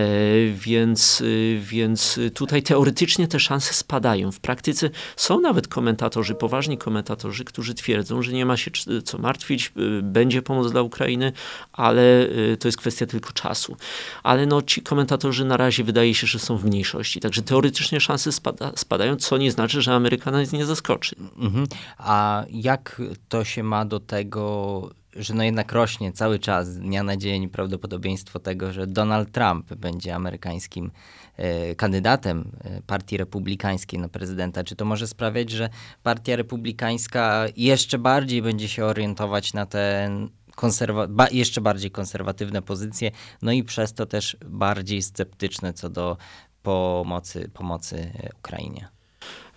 więc, 0.54 1.22
y, 1.22 1.60
więc 1.62 2.20
tutaj 2.34 2.64
teoretycznie 2.64 3.28
te 3.28 3.40
szanse 3.40 3.74
spadają. 3.74 4.32
W 4.32 4.40
praktyce 4.40 4.90
są 5.16 5.40
nawet 5.40 5.68
komentatorzy, 5.68 6.36
poważni 6.36 6.78
komentatorzy, 6.78 7.46
którzy 7.46 7.74
twierdzą, 7.74 8.22
że 8.22 8.32
nie 8.32 8.46
ma 8.46 8.58
się 8.58 8.72
co 9.04 9.18
martwić, 9.18 9.72
y, 9.78 10.02
będzie 10.04 10.42
pomoc 10.42 10.72
dla 10.72 10.82
Ukrainy, 10.82 11.32
ale 11.74 12.28
to 12.60 12.68
jest 12.68 12.78
kwestia 12.78 13.06
tylko 13.06 13.32
czasu. 13.32 13.78
Ale 14.24 14.46
no, 14.46 14.62
ci 14.62 14.82
komentatorzy 14.82 15.46
na 15.46 15.58
razie 15.58 15.84
wydaje 15.84 16.16
się, 16.16 16.28
że 16.28 16.40
są 16.40 16.58
w 16.58 16.66
mniejszości. 16.66 17.20
Także 17.20 17.42
teoretycznie 17.42 18.00
szanse 18.00 18.32
spada, 18.32 18.72
spadają, 18.76 19.16
co 19.16 19.38
nie 19.38 19.52
znaczy, 19.52 19.82
że 19.82 19.94
Amerykana 19.94 20.44
nie 20.54 20.66
zaskoczy. 20.66 21.16
Mhm. 21.38 21.68
A 21.98 22.46
jak 22.50 23.02
to 23.30 23.44
się 23.44 23.64
ma 23.64 23.86
do 23.86 24.00
tego, 24.00 24.90
że 25.16 25.34
no 25.34 25.44
jednak 25.44 25.72
rośnie 25.72 26.12
cały 26.12 26.40
czas, 26.40 26.68
z 26.68 26.80
dnia 26.80 27.04
na 27.04 27.18
dzień 27.18 27.50
prawdopodobieństwo 27.50 28.40
tego, 28.40 28.74
że 28.74 28.88
Donald 28.88 29.32
Trump 29.32 29.74
będzie 29.74 30.16
amerykańskim 30.16 30.92
e, 31.38 31.76
kandydatem 31.76 32.52
e, 32.64 32.82
partii 32.82 33.18
republikańskiej 33.18 34.00
na 34.00 34.10
prezydenta. 34.10 34.64
Czy 34.64 34.76
to 34.76 34.86
może 34.86 35.08
sprawiać, 35.08 35.50
że 35.50 35.70
partia 36.04 36.36
republikańska 36.36 37.46
jeszcze 37.58 37.98
bardziej 37.98 38.42
będzie 38.42 38.68
się 38.68 38.86
orientować 38.86 39.54
na 39.54 39.66
te 39.66 40.10
konserwa- 40.56 41.08
ba- 41.08 41.30
jeszcze 41.32 41.62
bardziej 41.62 41.92
konserwatywne 41.92 42.62
pozycje, 42.62 43.12
no 43.42 43.52
i 43.52 43.64
przez 43.64 43.94
to 43.94 44.06
też 44.06 44.38
bardziej 44.46 45.02
sceptyczne 45.02 45.74
co 45.74 45.90
do 45.90 46.18
pomocy, 46.64 47.50
pomocy 47.54 48.12
Ukrainie. 48.40 48.88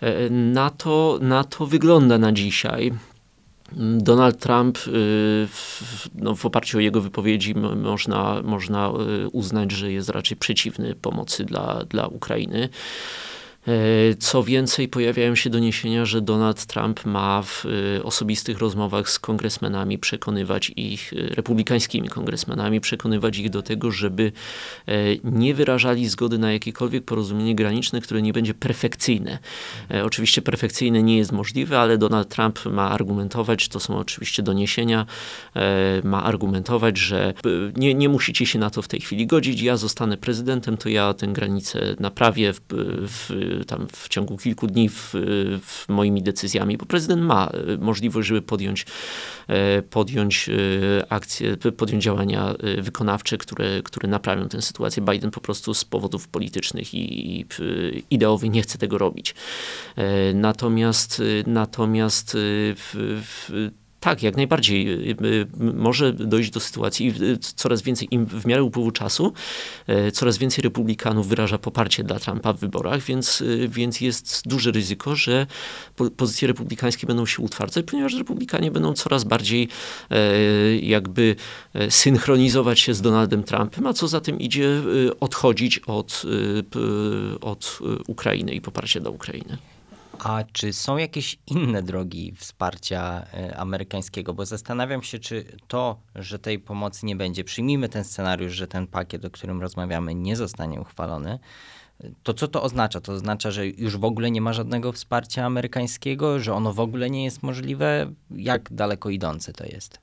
E, 0.01 0.29
na 0.29 0.69
to, 0.69 1.19
na 1.21 1.43
to 1.43 1.65
wygląda 1.65 2.17
na 2.17 2.31
dzisiaj. 2.31 2.91
Donald 3.97 4.39
Trump, 4.39 4.77
y, 4.77 4.81
w, 5.47 6.09
no 6.15 6.35
w 6.35 6.45
oparciu 6.45 6.77
o 6.77 6.81
jego 6.81 7.01
wypowiedzi, 7.01 7.55
można, 7.75 8.41
można 8.43 8.91
y, 9.25 9.29
uznać, 9.29 9.71
że 9.71 9.91
jest 9.91 10.09
raczej 10.09 10.37
przeciwny 10.37 10.95
pomocy 10.95 11.45
dla, 11.45 11.83
dla 11.89 12.07
Ukrainy. 12.07 12.69
E, 13.67 14.15
co 14.15 14.43
więcej, 14.43 14.87
pojawiają 14.87 15.35
się 15.35 15.49
doniesienia, 15.49 16.05
że 16.05 16.21
Donald 16.21 16.65
Trump 16.65 17.05
ma 17.05 17.41
w 17.41 17.65
e, 17.65 18.03
osobistych 18.03 18.59
rozmowach 18.59 19.09
z 19.09 19.19
kongresmenami 19.19 19.97
przekonywać 19.97 20.71
ich, 20.75 21.13
e, 21.13 21.35
republikańskimi 21.35 22.09
kongresmenami, 22.09 22.81
przekonywać 22.81 23.37
ich 23.37 23.49
do 23.49 23.61
tego, 23.61 23.91
żeby 23.91 24.31
nie 25.23 25.53
wyrażali 25.53 26.09
zgody 26.09 26.37
na 26.37 26.51
jakiekolwiek 26.51 27.05
porozumienie 27.05 27.55
graniczne, 27.55 28.01
które 28.01 28.21
nie 28.21 28.33
będzie 28.33 28.53
perfekcyjne. 28.53 29.39
Oczywiście 30.03 30.41
perfekcyjne 30.41 31.03
nie 31.03 31.17
jest 31.17 31.31
możliwe, 31.31 31.79
ale 31.79 31.97
Donald 31.97 32.29
Trump 32.29 32.65
ma 32.65 32.91
argumentować, 32.91 33.67
to 33.67 33.79
są 33.79 33.97
oczywiście 33.97 34.43
doniesienia, 34.43 35.05
ma 36.03 36.23
argumentować, 36.23 36.97
że 36.97 37.33
nie, 37.75 37.93
nie 37.93 38.09
musicie 38.09 38.45
się 38.45 38.59
na 38.59 38.69
to 38.69 38.81
w 38.81 38.87
tej 38.87 39.01
chwili 39.01 39.27
godzić, 39.27 39.61
ja 39.61 39.77
zostanę 39.77 40.17
prezydentem, 40.17 40.77
to 40.77 40.89
ja 40.89 41.13
tę 41.13 41.27
granicę 41.27 41.95
naprawię 41.99 42.53
w, 42.53 42.61
w 42.69 43.54
tam 43.67 43.87
w 43.91 44.09
ciągu 44.09 44.37
kilku 44.37 44.67
dni 44.67 44.89
w, 44.89 45.13
w 45.61 45.85
moimi 45.89 46.23
decyzjami, 46.23 46.77
bo 46.77 46.85
prezydent 46.85 47.21
ma 47.21 47.47
e, 47.47 47.77
możliwość, 47.77 48.27
żeby 48.27 48.41
podjąć, 48.41 48.85
e, 49.47 49.81
podjąć 49.81 50.49
e, 50.49 50.53
akcje, 51.11 51.57
podjąć 51.57 52.03
działania 52.03 52.55
wykonawcze, 52.77 53.37
które, 53.37 53.81
które 53.83 54.09
naprawią 54.09 54.49
tę 54.49 54.61
sytuację. 54.61 55.03
Biden 55.11 55.31
po 55.31 55.41
prostu 55.41 55.73
z 55.73 55.85
powodów 55.85 56.27
politycznych 56.27 56.93
i, 56.93 57.39
i 57.39 57.45
ideowych 58.09 58.51
nie 58.51 58.61
chce 58.61 58.77
tego 58.77 58.97
robić. 58.97 59.35
Natomiast, 60.33 61.21
natomiast 61.47 62.31
w, 62.75 62.95
w 63.21 63.84
tak, 64.05 64.23
jak 64.23 64.37
najbardziej. 64.37 65.09
Y, 65.09 65.15
y, 65.25 65.47
może 65.59 66.13
dojść 66.13 66.49
do 66.49 66.59
sytuacji, 66.59 67.13
y, 67.21 67.37
coraz 67.37 67.81
więcej, 67.81 68.07
im 68.11 68.25
w 68.25 68.45
miarę 68.45 68.63
upływu 68.63 68.91
czasu, 68.91 69.33
coraz 70.13 70.37
więcej 70.37 70.61
republikanów 70.61 71.27
wyraża 71.27 71.57
poparcie 71.57 72.03
dla 72.03 72.19
Trumpa 72.19 72.53
w 72.53 72.59
wyborach, 72.59 73.01
więc, 73.01 73.43
więc 73.67 74.01
jest 74.01 74.41
duże 74.45 74.71
ryzyko, 74.71 75.15
że 75.15 75.47
pozycje 76.17 76.47
republikańskie 76.47 77.07
będą 77.07 77.25
się 77.25 77.41
utwardzać, 77.41 77.85
ponieważ 77.85 78.13
republikanie 78.13 78.71
będą 78.71 78.93
coraz 78.93 79.23
bardziej 79.23 79.69
jakby 80.81 81.35
synchronizować 81.89 82.79
się 82.79 82.93
z 82.93 83.01
Donaldem 83.01 83.43
Trumpem, 83.43 83.87
a 83.87 83.93
co 83.93 84.07
za 84.07 84.21
tym 84.21 84.39
idzie, 84.39 84.81
odchodzić 85.19 85.79
od, 85.79 86.23
od 87.41 87.79
Ukrainy 88.07 88.53
i 88.53 88.61
poparcia 88.61 88.99
dla 88.99 89.09
Ukrainy. 89.09 89.57
A 90.19 90.43
czy 90.51 90.73
są 90.73 90.97
jakieś 90.97 91.37
inne 91.47 91.83
drogi 91.83 92.33
wsparcia 92.37 93.25
e, 93.33 93.57
amerykańskiego? 93.57 94.33
Bo 94.33 94.45
zastanawiam 94.45 95.03
się, 95.03 95.19
czy 95.19 95.45
to, 95.67 95.99
że 96.15 96.39
tej 96.39 96.59
pomocy 96.59 97.05
nie 97.05 97.15
będzie, 97.15 97.43
przyjmijmy 97.43 97.89
ten 97.89 98.03
scenariusz, 98.03 98.53
że 98.53 98.67
ten 98.67 98.87
pakiet, 98.87 99.25
o 99.25 99.29
którym 99.29 99.61
rozmawiamy, 99.61 100.15
nie 100.15 100.35
zostanie 100.35 100.81
uchwalony, 100.81 101.39
to 102.23 102.33
co 102.33 102.47
to 102.47 102.63
oznacza? 102.63 103.01
To 103.01 103.11
oznacza, 103.11 103.51
że 103.51 103.67
już 103.67 103.97
w 103.97 104.03
ogóle 104.03 104.31
nie 104.31 104.41
ma 104.41 104.53
żadnego 104.53 104.91
wsparcia 104.91 105.45
amerykańskiego, 105.45 106.39
że 106.39 106.53
ono 106.53 106.73
w 106.73 106.79
ogóle 106.79 107.09
nie 107.09 107.23
jest 107.23 107.43
możliwe? 107.43 108.11
Jak 108.31 108.73
daleko 108.73 109.09
idące 109.09 109.53
to 109.53 109.65
jest? 109.65 109.99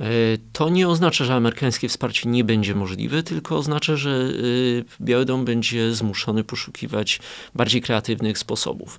E, 0.00 0.04
to 0.52 0.68
nie 0.68 0.88
oznacza, 0.88 1.24
że 1.24 1.34
amerykańskie 1.34 1.88
wsparcie 1.88 2.28
nie 2.28 2.44
będzie 2.44 2.74
możliwe, 2.74 3.22
tylko 3.22 3.56
oznacza, 3.56 3.96
że 3.96 4.10
e, 4.10 5.04
Biały 5.04 5.24
Dom 5.24 5.44
będzie 5.44 5.94
zmuszony 5.94 6.44
poszukiwać 6.44 7.20
bardziej 7.54 7.82
kreatywnych 7.82 8.38
sposobów. 8.38 8.98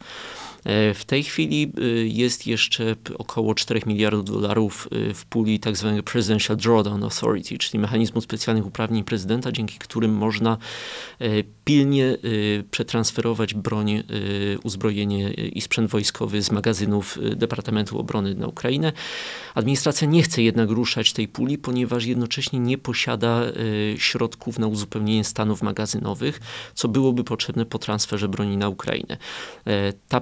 E, 0.65 0.93
w 0.93 1.05
tej 1.05 1.23
chwili 1.23 1.71
e, 1.77 1.81
jest 2.07 2.47
jeszcze 2.47 2.95
około 3.17 3.55
4 3.55 3.81
miliardów 3.85 4.25
dolarów 4.25 4.87
e, 4.91 5.13
w 5.13 5.25
puli 5.25 5.59
tzw. 5.59 5.93
Tak 5.95 6.05
Presidential 6.05 6.57
Drawdown 6.57 7.03
Authority, 7.03 7.57
czyli 7.57 7.79
mechanizmu 7.79 8.21
specjalnych 8.21 8.65
uprawnień 8.65 9.03
prezydenta, 9.03 9.51
dzięki 9.51 9.79
którym 9.79 10.13
można 10.13 10.57
pilnie 11.65 12.17
przetransferować 12.71 13.53
broń, 13.53 14.03
uzbrojenie 14.63 15.31
i 15.33 15.61
sprzęt 15.61 15.89
wojskowy 15.89 16.41
z 16.41 16.51
magazynów 16.51 17.19
Departamentu 17.35 17.99
Obrony 17.99 18.35
na 18.35 18.47
Ukrainę. 18.47 18.93
Administracja 19.55 20.07
nie 20.07 20.23
chce 20.23 20.41
jednak 20.41 20.69
ruszać 20.69 21.13
tej 21.13 21.27
puli, 21.27 21.57
ponieważ 21.57 22.05
jednocześnie 22.05 22.59
nie 22.59 22.77
posiada 22.77 23.41
środków 23.97 24.59
na 24.59 24.67
uzupełnienie 24.67 25.23
stanów 25.23 25.61
magazynowych, 25.61 26.39
co 26.73 26.87
byłoby 26.87 27.23
potrzebne 27.23 27.65
po 27.65 27.79
transferze 27.79 28.27
broni 28.27 28.57
na 28.57 28.69
Ukrainę. 28.69 29.17
Ta, 30.07 30.21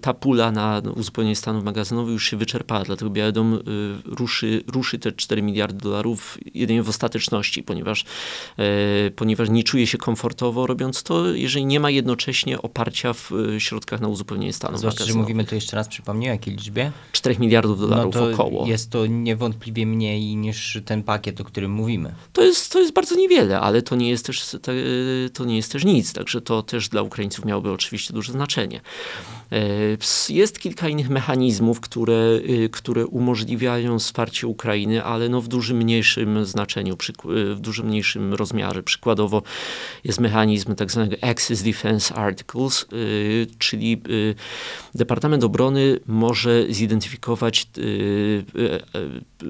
ta 0.00 0.14
pula 0.14 0.52
na 0.52 0.82
uzupełnienie 0.96 1.36
stanów 1.36 1.64
magazynowych 1.64 2.12
już 2.12 2.26
się 2.30 2.36
wyczerpała, 2.36 2.84
dlatego 2.84 3.10
Biały 3.10 3.32
Dom 3.32 3.54
y, 3.54 3.60
ruszy, 4.04 4.64
ruszy 4.66 4.98
te 4.98 5.12
4 5.12 5.42
miliardy 5.42 5.78
dolarów 5.78 6.38
jedynie 6.54 6.82
w 6.82 6.88
ostateczności, 6.88 7.62
ponieważ, 7.62 8.04
e, 8.58 9.10
ponieważ 9.10 9.50
nie 9.50 9.62
czuje 9.64 9.86
się 9.86 9.98
komfortowo 9.98 10.66
robiąc 10.66 11.02
to, 11.02 11.26
jeżeli 11.34 11.66
nie 11.66 11.80
ma 11.80 11.90
jednocześnie 11.90 12.62
oparcia 12.62 13.12
w 13.12 13.32
y, 13.32 13.60
środkach 13.60 14.00
na 14.00 14.08
uzupełnienie 14.08 14.52
stanów 14.52 14.80
Zwłaszcza, 14.80 15.00
magazynowych. 15.00 15.28
że 15.28 15.34
mówimy 15.34 15.44
tu 15.44 15.54
jeszcze 15.54 15.76
raz, 15.76 15.88
przypomnij 15.88 16.28
o 16.28 16.32
jakiej 16.32 16.54
liczbie? 16.54 16.92
4 17.12 17.36
miliardów 17.38 17.80
dolarów 17.80 18.14
no 18.14 18.30
około. 18.30 18.66
Jest 18.66 18.90
to 18.90 19.06
niewątpliwie 19.06 19.86
mniej 19.86 20.36
niż 20.36 20.78
ten 20.84 21.02
pakiet, 21.02 21.40
o 21.40 21.44
którym 21.44 21.70
mówimy. 21.70 22.14
To 22.32 22.44
jest, 22.44 22.72
to 22.72 22.80
jest 22.80 22.92
bardzo 22.92 23.14
niewiele, 23.16 23.60
ale 23.60 23.82
to 23.82 23.96
nie 23.96 24.10
jest 24.10 24.26
też, 24.26 24.56
to 25.34 25.44
nie 25.44 25.56
jest 25.56 25.72
też 25.72 25.84
nic, 25.84 26.12
także 26.12 26.40
to 26.40 26.62
też 26.62 26.88
dla 26.88 27.02
Ukraińców 27.02 27.44
miałoby 27.44 27.70
oczywiście 27.70 28.14
duże 28.14 28.32
znaczenie. 28.32 28.80
Jest 30.28 30.58
kilka 30.58 30.88
innych 30.88 31.10
mechanizmów, 31.10 31.80
które, 31.80 32.40
y, 32.48 32.68
które 32.72 33.06
umożliwiają 33.06 33.98
wsparcie 33.98 34.46
Ukrainy, 34.46 35.04
ale 35.04 35.28
no 35.28 35.40
w 35.40 35.48
dużym 35.48 35.76
mniejszym 35.76 36.44
znaczeniu, 36.44 36.96
y, 37.30 37.54
w 37.54 37.60
dużym 37.60 37.86
mniejszym 37.86 38.34
rozmiarze. 38.34 38.82
Przykładowo 38.82 39.42
jest 40.04 40.20
mechanizm 40.20 40.74
tak 40.74 40.90
zwanego 40.90 41.16
Access 41.22 41.62
Defense 41.62 42.14
Articles, 42.14 42.86
y, 42.92 43.46
czyli 43.58 44.02
Departament 44.94 45.44
Obrony 45.44 46.00
może 46.06 46.64
zidentyfikować 46.70 47.66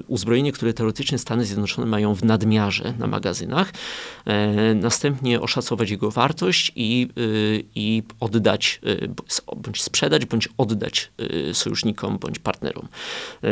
uzbrojenie, 0.07 0.51
które 0.51 0.73
teoretycznie 0.73 1.17
Stany 1.17 1.45
Zjednoczone 1.45 1.87
mają 1.87 2.15
w 2.15 2.23
nadmiarze 2.23 2.93
na 2.99 3.07
magazynach, 3.07 3.73
e, 4.25 4.75
następnie 4.75 5.41
oszacować 5.41 5.89
jego 5.89 6.11
wartość 6.11 6.71
i, 6.75 7.07
i 7.75 8.03
oddać 8.19 8.81
bądź 9.57 9.81
sprzedać, 9.81 10.08
bądź 10.29 10.49
oddać 10.57 11.11
y, 11.21 11.53
sojusznikom 11.53 12.17
bądź 12.17 12.39
partnerom. 12.39 12.87
E, 13.43 13.49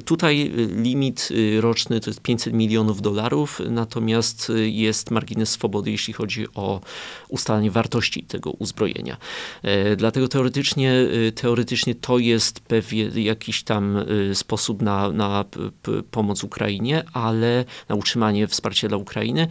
tutaj 0.00 0.52
limit 0.82 1.28
y, 1.30 1.60
roczny 1.60 2.00
to 2.00 2.10
jest 2.10 2.20
500 2.20 2.54
milionów 2.54 3.02
dolarów, 3.02 3.60
natomiast 3.70 4.52
jest 4.64 5.10
margines 5.10 5.50
swobody, 5.50 5.90
jeśli 5.90 6.14
chodzi 6.14 6.46
o 6.54 6.80
ustalanie 7.28 7.70
wartości 7.70 8.22
tego 8.22 8.50
uzbrojenia. 8.50 9.16
Dlatego 9.96 10.28
teoretycznie, 10.28 10.92
y, 10.92 11.32
teoretycznie 11.32 11.94
to 11.94 12.18
jest 12.18 12.60
pewien 12.60 13.18
jakiś 13.18 13.62
tam 13.62 14.04
sposób 14.34 14.82
na, 14.82 15.10
na 15.10 15.44
pomoc 16.10 16.44
Ukrainie, 16.44 17.02
ale 17.12 17.64
na 17.88 17.94
utrzymanie 17.94 18.46
wsparcia 18.46 18.88
dla 18.88 18.96
Ukrainy, 18.96 19.48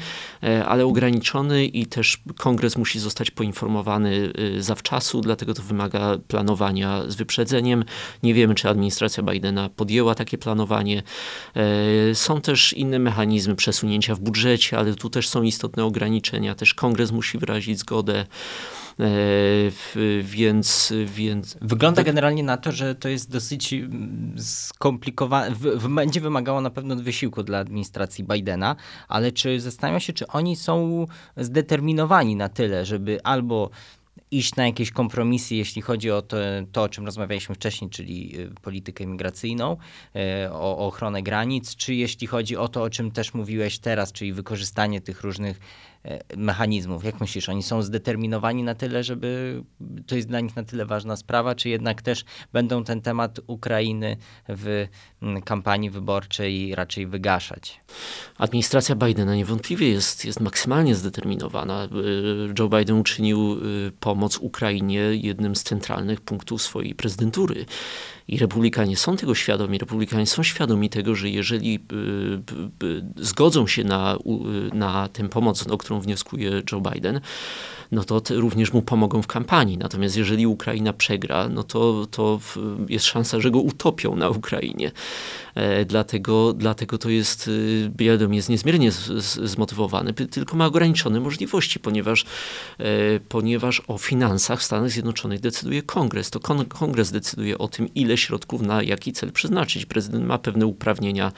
ale 0.66 0.86
ograniczony 0.86 1.66
i 1.66 1.86
też 1.86 2.18
kongres 2.40 2.78
musi 2.78 3.00
zostać 3.00 3.32
poinformowany 3.32 4.34
zawczasu, 4.60 5.22
dlatego 5.22 5.54
to 5.54 5.64
wymaga 5.64 5.93
planowania 6.28 7.04
z 7.08 7.16
wyprzedzeniem. 7.16 7.86
Nie 8.24 8.34
wiemy, 8.34 8.56
czy 8.56 8.70
administracja 8.70 9.24
Bidena 9.24 9.70
podjęła 9.70 10.16
takie 10.16 10.38
planowanie. 10.38 11.04
E, 11.56 12.16
są 12.16 12.42
też 12.42 12.74
inne 12.74 13.00
mechanizmy 13.00 13.56
przesunięcia 13.56 14.16
w 14.16 14.20
budżecie, 14.20 14.78
ale 14.78 14.94
tu 14.94 15.10
też 15.10 15.30
są 15.30 15.44
istotne 15.44 15.86
ograniczenia. 15.86 16.56
Też 16.56 16.74
kongres 16.74 17.12
musi 17.12 17.38
wyrazić 17.38 17.80
zgodę. 17.80 18.26
E, 19.00 19.06
więc, 20.22 20.94
więc. 21.06 21.58
Wygląda 21.62 22.04
generalnie 22.04 22.44
na 22.44 22.58
to, 22.58 22.72
że 22.72 22.96
to 22.96 23.10
jest 23.10 23.32
dosyć 23.32 23.74
mm, 23.74 24.36
skomplikowane, 24.38 25.56
będzie 25.90 26.22
wymagało 26.22 26.62
na 26.62 26.70
pewno 26.70 26.96
wysiłku 26.96 27.44
dla 27.44 27.58
administracji 27.58 28.24
Bidena, 28.24 28.76
ale 29.08 29.32
czy 29.32 29.60
zastanawiam 29.60 30.00
się, 30.00 30.14
czy 30.14 30.28
oni 30.28 30.56
są 30.56 31.06
zdeterminowani 31.38 32.36
na 32.36 32.50
tyle, 32.50 32.86
żeby 32.86 33.24
albo 33.24 33.70
iść 34.38 34.56
na 34.56 34.66
jakieś 34.66 34.92
kompromisy, 34.92 35.56
jeśli 35.56 35.82
chodzi 35.82 36.12
o 36.12 36.22
to, 36.22 36.38
to, 36.72 36.84
o 36.84 36.90
czym 36.90 37.06
rozmawialiśmy 37.06 37.56
wcześniej, 37.56 37.90
czyli 37.90 38.40
y, 38.40 38.52
politykę 38.62 39.06
migracyjną, 39.06 39.78
y, 40.46 40.52
o, 40.52 40.78
o 40.78 40.88
ochronę 40.88 41.24
granic, 41.24 41.76
czy 41.76 41.96
jeśli 41.96 42.28
chodzi 42.28 42.58
o 42.58 42.68
to, 42.68 42.84
o 42.84 42.90
czym 42.90 43.12
też 43.12 43.34
mówiłeś 43.34 43.80
teraz, 43.80 44.12
czyli 44.12 44.34
wykorzystanie 44.34 45.02
tych 45.02 45.22
różnych 45.22 45.60
mechanizmów? 46.38 47.04
Jak 47.04 47.22
myślisz, 47.22 47.50
oni 47.50 47.64
są 47.64 47.82
zdeterminowani 47.82 48.64
na 48.64 48.76
tyle, 48.76 49.04
żeby 49.04 49.62
to 50.08 50.16
jest 50.16 50.28
dla 50.28 50.40
nich 50.40 50.56
na 50.56 50.64
tyle 50.64 50.86
ważna 50.86 51.16
sprawa, 51.16 51.56
czy 51.56 51.70
jednak 51.70 52.02
też 52.02 52.26
będą 52.54 52.84
ten 52.84 53.02
temat 53.02 53.40
Ukrainy 53.48 54.18
w 54.50 54.88
mm, 55.22 55.42
kampanii 55.42 55.90
wyborczej 55.90 56.76
raczej 56.76 57.08
wygaszać? 57.08 57.80
Administracja 58.38 58.96
Bidena 58.96 59.36
niewątpliwie 59.36 59.90
jest, 59.90 60.26
jest 60.26 60.40
maksymalnie 60.40 60.96
zdeterminowana. 60.96 61.88
Joe 62.60 62.70
Biden 62.70 63.00
uczynił 63.00 63.58
pomoc 64.00 64.38
Ukrainie 64.38 65.00
jednym 65.00 65.56
z 65.56 65.64
centralnych 65.64 66.22
punktów 66.22 66.62
swojej 66.62 66.96
prezydentury. 66.96 67.66
I 68.28 68.38
republikanie 68.38 68.98
są 68.98 69.18
tego 69.18 69.36
świadomi. 69.36 69.78
Republikanie 69.78 70.28
są 70.28 70.44
świadomi 70.44 70.90
tego, 70.90 71.16
że 71.16 71.30
jeżeli 71.30 71.80
zgodzą 73.16 73.68
się 73.68 73.84
na, 73.84 74.18
na 74.74 75.08
tę 75.08 75.30
pomoc, 75.30 75.68
o 75.68 75.78
którą 75.78 75.93
wnioskuje 76.02 76.62
Joe 76.72 76.82
Biden, 76.82 77.22
no 77.94 78.04
to 78.04 78.22
również 78.30 78.74
mu 78.74 78.82
pomogą 78.82 79.22
w 79.22 79.28
kampanii. 79.28 79.78
Natomiast 79.78 80.18
jeżeli 80.18 80.48
Ukraina 80.48 80.94
przegra, 80.94 81.50
no 81.50 81.64
to, 81.64 82.08
to 82.12 82.40
jest 82.90 83.06
szansa, 83.06 83.40
że 83.40 83.52
go 83.52 83.60
utopią 83.60 84.16
na 84.16 84.30
Ukrainie. 84.30 84.92
E, 85.56 85.86
dlatego, 85.86 86.54
dlatego 86.54 86.98
to 86.98 87.10
jest, 87.10 87.50
Biedom 87.90 88.34
jest 88.34 88.50
niezmiernie 88.50 88.92
z, 88.92 89.06
z, 89.06 89.50
zmotywowany, 89.50 90.14
tylko 90.14 90.58
ma 90.58 90.66
ograniczone 90.66 91.20
możliwości, 91.20 91.80
ponieważ, 91.80 92.26
e, 92.80 92.86
ponieważ 93.30 93.82
o 93.88 93.98
finansach 93.98 94.60
w 94.60 94.64
Stanach 94.64 94.90
Zjednoczonych 94.90 95.40
decyduje 95.40 95.82
kongres. 95.82 96.30
To 96.30 96.40
kon, 96.40 96.66
kongres 96.66 97.12
decyduje 97.12 97.58
o 97.58 97.68
tym, 97.68 97.94
ile 97.94 98.18
środków 98.18 98.62
na 98.62 98.84
jaki 98.84 99.14
cel 99.14 99.32
przeznaczyć. 99.32 99.86
Prezydent 99.86 100.26
ma 100.26 100.38
pewne 100.38 100.66
uprawnienia 100.66 101.32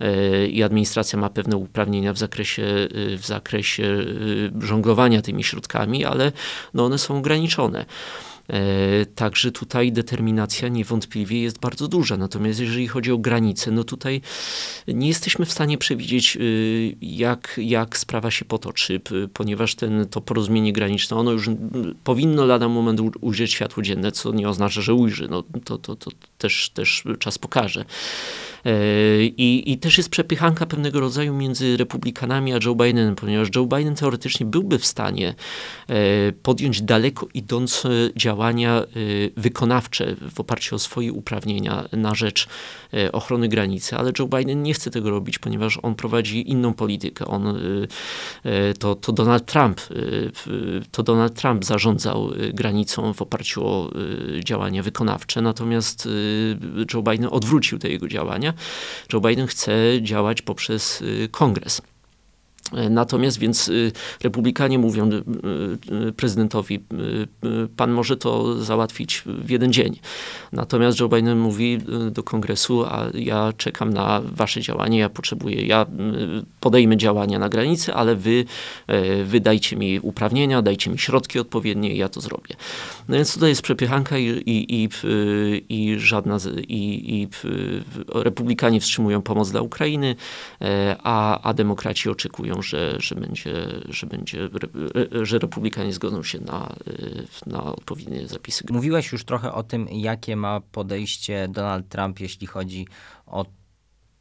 e, 0.00 0.46
i 0.46 0.62
administracja 0.62 1.18
ma 1.18 1.30
pewne 1.30 1.56
uprawnienia 1.56 2.12
w 2.12 2.18
zakresie, 2.18 2.88
w 3.18 3.26
zakresie 3.26 3.97
żonglowania 4.60 5.22
tymi 5.22 5.44
środkami, 5.44 6.04
ale 6.04 6.32
no 6.74 6.84
one 6.84 6.98
są 6.98 7.18
ograniczone. 7.18 7.86
E, 8.48 9.06
także 9.06 9.52
tutaj 9.52 9.92
determinacja 9.92 10.68
niewątpliwie 10.68 11.42
jest 11.42 11.58
bardzo 11.58 11.88
duża. 11.88 12.16
Natomiast 12.16 12.60
jeżeli 12.60 12.88
chodzi 12.88 13.12
o 13.12 13.18
granice, 13.18 13.70
no 13.70 13.84
tutaj 13.84 14.20
nie 14.88 15.08
jesteśmy 15.08 15.46
w 15.46 15.52
stanie 15.52 15.78
przewidzieć, 15.78 16.36
y, 16.40 16.96
jak, 17.02 17.60
jak 17.62 17.98
sprawa 17.98 18.30
się 18.30 18.44
potoczy, 18.44 19.00
ponieważ 19.32 19.74
ten, 19.74 20.06
to 20.10 20.20
porozumienie 20.20 20.72
graniczne, 20.72 21.16
ono 21.16 21.32
już 21.32 21.50
powinno 22.04 22.46
lada 22.46 22.68
moment 22.68 23.00
ujrzeć 23.20 23.52
światło 23.52 23.82
dzienne, 23.82 24.12
co 24.12 24.32
nie 24.32 24.48
oznacza, 24.48 24.80
że 24.80 24.94
ujrzy. 24.94 25.28
No, 25.30 25.42
to, 25.64 25.78
to, 25.78 25.96
to 25.96 26.10
też, 26.38 26.70
też 26.70 27.04
czas 27.18 27.38
pokaże. 27.38 27.84
E, 28.64 29.24
I, 29.24 29.72
I 29.72 29.78
też 29.78 29.98
jest 29.98 30.10
przepychanka 30.10 30.66
pewnego 30.66 31.00
rodzaju 31.00 31.34
między 31.34 31.76
republikanami 31.76 32.52
a 32.52 32.58
Joe 32.64 32.74
Bidenem, 32.74 33.16
ponieważ 33.16 33.48
Joe 33.56 33.66
Biden 33.66 33.94
teoretycznie 33.94 34.46
byłby 34.46 34.78
w 34.78 34.86
stanie 34.86 35.34
e, 35.88 35.94
podjąć 36.32 36.82
daleko 36.82 37.28
idące 37.34 37.88
działania 38.16 38.80
e, 38.80 38.84
wykonawcze 39.36 40.16
w 40.30 40.40
oparciu 40.40 40.76
o 40.76 40.78
swoje 40.78 41.12
uprawnienia 41.12 41.88
na 41.92 42.14
rzecz 42.14 42.48
ochrony 43.12 43.48
granicy, 43.48 43.96
ale 43.96 44.12
Joe 44.18 44.26
Biden 44.26 44.62
nie 44.62 44.74
chce 44.74 44.90
tego 44.90 45.10
robić, 45.10 45.38
ponieważ 45.38 45.78
on 45.82 45.94
prowadzi 45.94 46.50
inną 46.50 46.74
politykę. 46.74 47.26
On, 47.26 47.58
to, 48.78 48.94
to 48.94 49.12
Donald 49.12 49.46
Trump, 49.46 49.80
to 50.90 51.02
Donald 51.02 51.34
Trump 51.34 51.64
zarządzał 51.64 52.30
granicą 52.54 53.12
w 53.12 53.22
oparciu 53.22 53.66
o 53.66 53.90
działania 54.44 54.82
wykonawcze, 54.82 55.42
natomiast 55.42 56.08
Joe 56.94 57.02
Biden 57.02 57.28
odwrócił 57.30 57.78
te 57.78 57.88
jego 57.88 58.08
działania 58.08 58.54
Joe 59.12 59.20
Biden 59.20 59.46
chce 59.46 59.72
działać 60.02 60.42
poprzez 60.42 61.00
y, 61.02 61.28
kongres. 61.30 61.82
Natomiast 62.90 63.38
więc 63.38 63.68
y, 63.68 63.92
republikanie 64.22 64.78
mówią 64.78 65.10
y, 65.12 66.12
prezydentowi, 66.12 66.80
pan 67.76 67.90
może 67.90 68.16
to 68.16 68.64
załatwić 68.64 69.22
w 69.26 69.50
jeden 69.50 69.72
dzień. 69.72 69.98
Natomiast 70.52 71.00
Joe 71.00 71.08
Biden 71.08 71.38
mówi 71.38 71.78
do 72.10 72.22
kongresu, 72.22 72.84
a 72.84 73.06
ja 73.14 73.52
czekam 73.56 73.92
na 73.92 74.20
wasze 74.24 74.60
działanie, 74.60 74.98
ja 74.98 75.08
potrzebuję, 75.08 75.66
ja 75.66 75.86
podejmę 76.60 76.96
działania 76.96 77.38
na 77.38 77.48
granicy, 77.48 77.94
ale 77.94 78.16
wy, 78.16 78.44
wy 79.24 79.40
dajcie 79.40 79.76
mi 79.76 80.00
uprawnienia, 80.00 80.62
dajcie 80.62 80.90
mi 80.90 80.98
środki 80.98 81.38
odpowiednie 81.38 81.94
i 81.94 81.98
ja 81.98 82.08
to 82.08 82.20
zrobię. 82.20 82.54
No 83.08 83.16
więc 83.16 83.34
tutaj 83.34 83.48
jest 83.48 83.62
przepychanka 83.62 84.18
i, 84.18 84.26
i, 84.46 84.84
i, 84.84 84.88
i 85.68 85.98
żadna, 85.98 86.38
i, 86.68 87.20
i 87.22 87.28
republikanie 88.14 88.80
wstrzymują 88.80 89.22
pomoc 89.22 89.50
dla 89.50 89.60
Ukrainy, 89.60 90.16
e, 90.60 90.96
a, 91.02 91.40
a 91.40 91.54
demokraci 91.54 92.10
oczekują, 92.10 92.57
że, 92.62 93.00
że, 93.00 93.14
będzie, 93.14 93.52
że, 93.88 94.06
będzie, 94.06 94.48
że 95.22 95.38
republikanie 95.38 95.92
zgodzą 95.92 96.22
się 96.22 96.40
na, 96.40 96.76
na 97.46 97.64
odpowiednie 97.64 98.28
zapisy. 98.28 98.64
Mówiłeś 98.70 99.12
już 99.12 99.24
trochę 99.24 99.52
o 99.52 99.62
tym, 99.62 99.88
jakie 99.88 100.36
ma 100.36 100.60
podejście 100.60 101.48
Donald 101.48 101.88
Trump, 101.88 102.20
jeśli 102.20 102.46
chodzi 102.46 102.86
o 103.26 103.44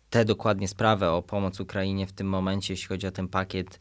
tę 0.10 0.26
dokładnie 0.26 0.68
sprawę, 0.68 1.12
o 1.12 1.22
pomoc 1.22 1.60
Ukrainie 1.60 2.08
w 2.08 2.14
tym 2.14 2.28
momencie, 2.28 2.74
jeśli 2.74 2.88
chodzi 2.88 3.08
o 3.08 3.12
ten 3.12 3.28
pakiet 3.28 3.80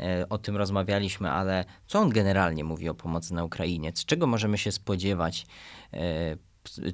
E, 0.00 0.28
o 0.28 0.38
tym 0.38 0.56
rozmawialiśmy, 0.56 1.30
ale 1.30 1.64
co 1.86 1.98
on 1.98 2.10
generalnie 2.10 2.64
mówi 2.64 2.88
o 2.88 2.94
pomocy 2.94 3.34
na 3.34 3.44
Ukrainie? 3.44 3.92
Z 3.94 4.04
czego 4.04 4.26
możemy 4.26 4.58
się 4.58 4.72
spodziewać? 4.72 5.46
E, 5.92 6.36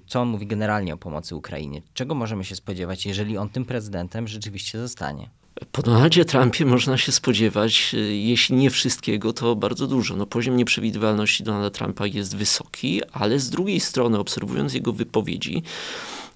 co 0.07 0.21
on 0.21 0.29
mówi 0.29 0.47
generalnie 0.47 0.95
o 0.95 0.97
pomocy 0.97 1.37
Ukrainie? 1.37 1.83
Czego 1.95 2.15
możemy 2.15 2.45
się 2.45 2.57
spodziewać, 2.57 3.07
jeżeli 3.07 3.39
on 3.39 3.49
tym 3.49 3.65
prezydentem 3.65 4.29
rzeczywiście 4.29 4.79
zostanie? 4.79 5.31
Po 5.73 5.83
Donaldzie 5.83 6.25
Trumpie 6.25 6.67
można 6.67 6.99
się 6.99 7.13
spodziewać, 7.13 7.95
e, 7.95 7.99
jeśli 7.99 8.57
nie 8.57 8.71
wszystkiego, 8.71 9.33
to 9.33 9.57
bardzo 9.57 9.87
dużo. 9.87 10.17
No, 10.17 10.27
poziom 10.27 10.57
nieprzewidywalności 10.57 11.45
Donalda 11.45 11.71
Trumpa 11.71 12.07
jest 12.07 12.37
wysoki, 12.37 13.01
ale 13.13 13.39
z 13.39 13.51
drugiej 13.51 13.81
strony, 13.81 14.19
obserwując 14.19 14.75
jego 14.75 14.93
wypowiedzi, 14.93 15.63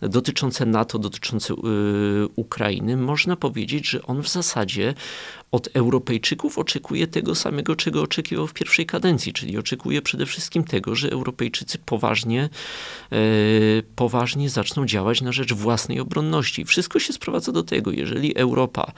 dotyczące 0.00 0.66
NATO, 0.66 0.98
dotyczące 0.98 1.54
yy, 1.54 2.28
Ukrainy, 2.36 2.96
można 2.96 3.36
powiedzieć, 3.36 3.88
że 3.88 4.02
on 4.02 4.22
w 4.22 4.28
zasadzie 4.28 4.94
od 5.52 5.68
Europejczyków 5.74 6.58
oczekuje 6.58 7.06
tego 7.06 7.34
samego, 7.34 7.76
czego 7.76 8.02
oczekiwał 8.02 8.46
w 8.46 8.52
pierwszej 8.54 8.86
kadencji, 8.86 9.32
czyli 9.32 9.58
oczekuje 9.58 10.02
przede 10.02 10.26
wszystkim 10.26 10.64
tego, 10.64 10.94
że 10.94 11.10
Europejczycy 11.10 11.78
poważnie, 11.78 12.48
e, 13.12 13.18
poważnie 13.96 14.50
zaczną 14.50 14.86
działać 14.86 15.20
na 15.20 15.32
rzecz 15.32 15.52
własnej 15.52 16.00
obronności. 16.00 16.64
Wszystko 16.64 16.98
się 16.98 17.12
sprowadza 17.12 17.52
do 17.52 17.62
tego, 17.62 17.90
jeżeli 17.90 18.36
Europa 18.36 18.92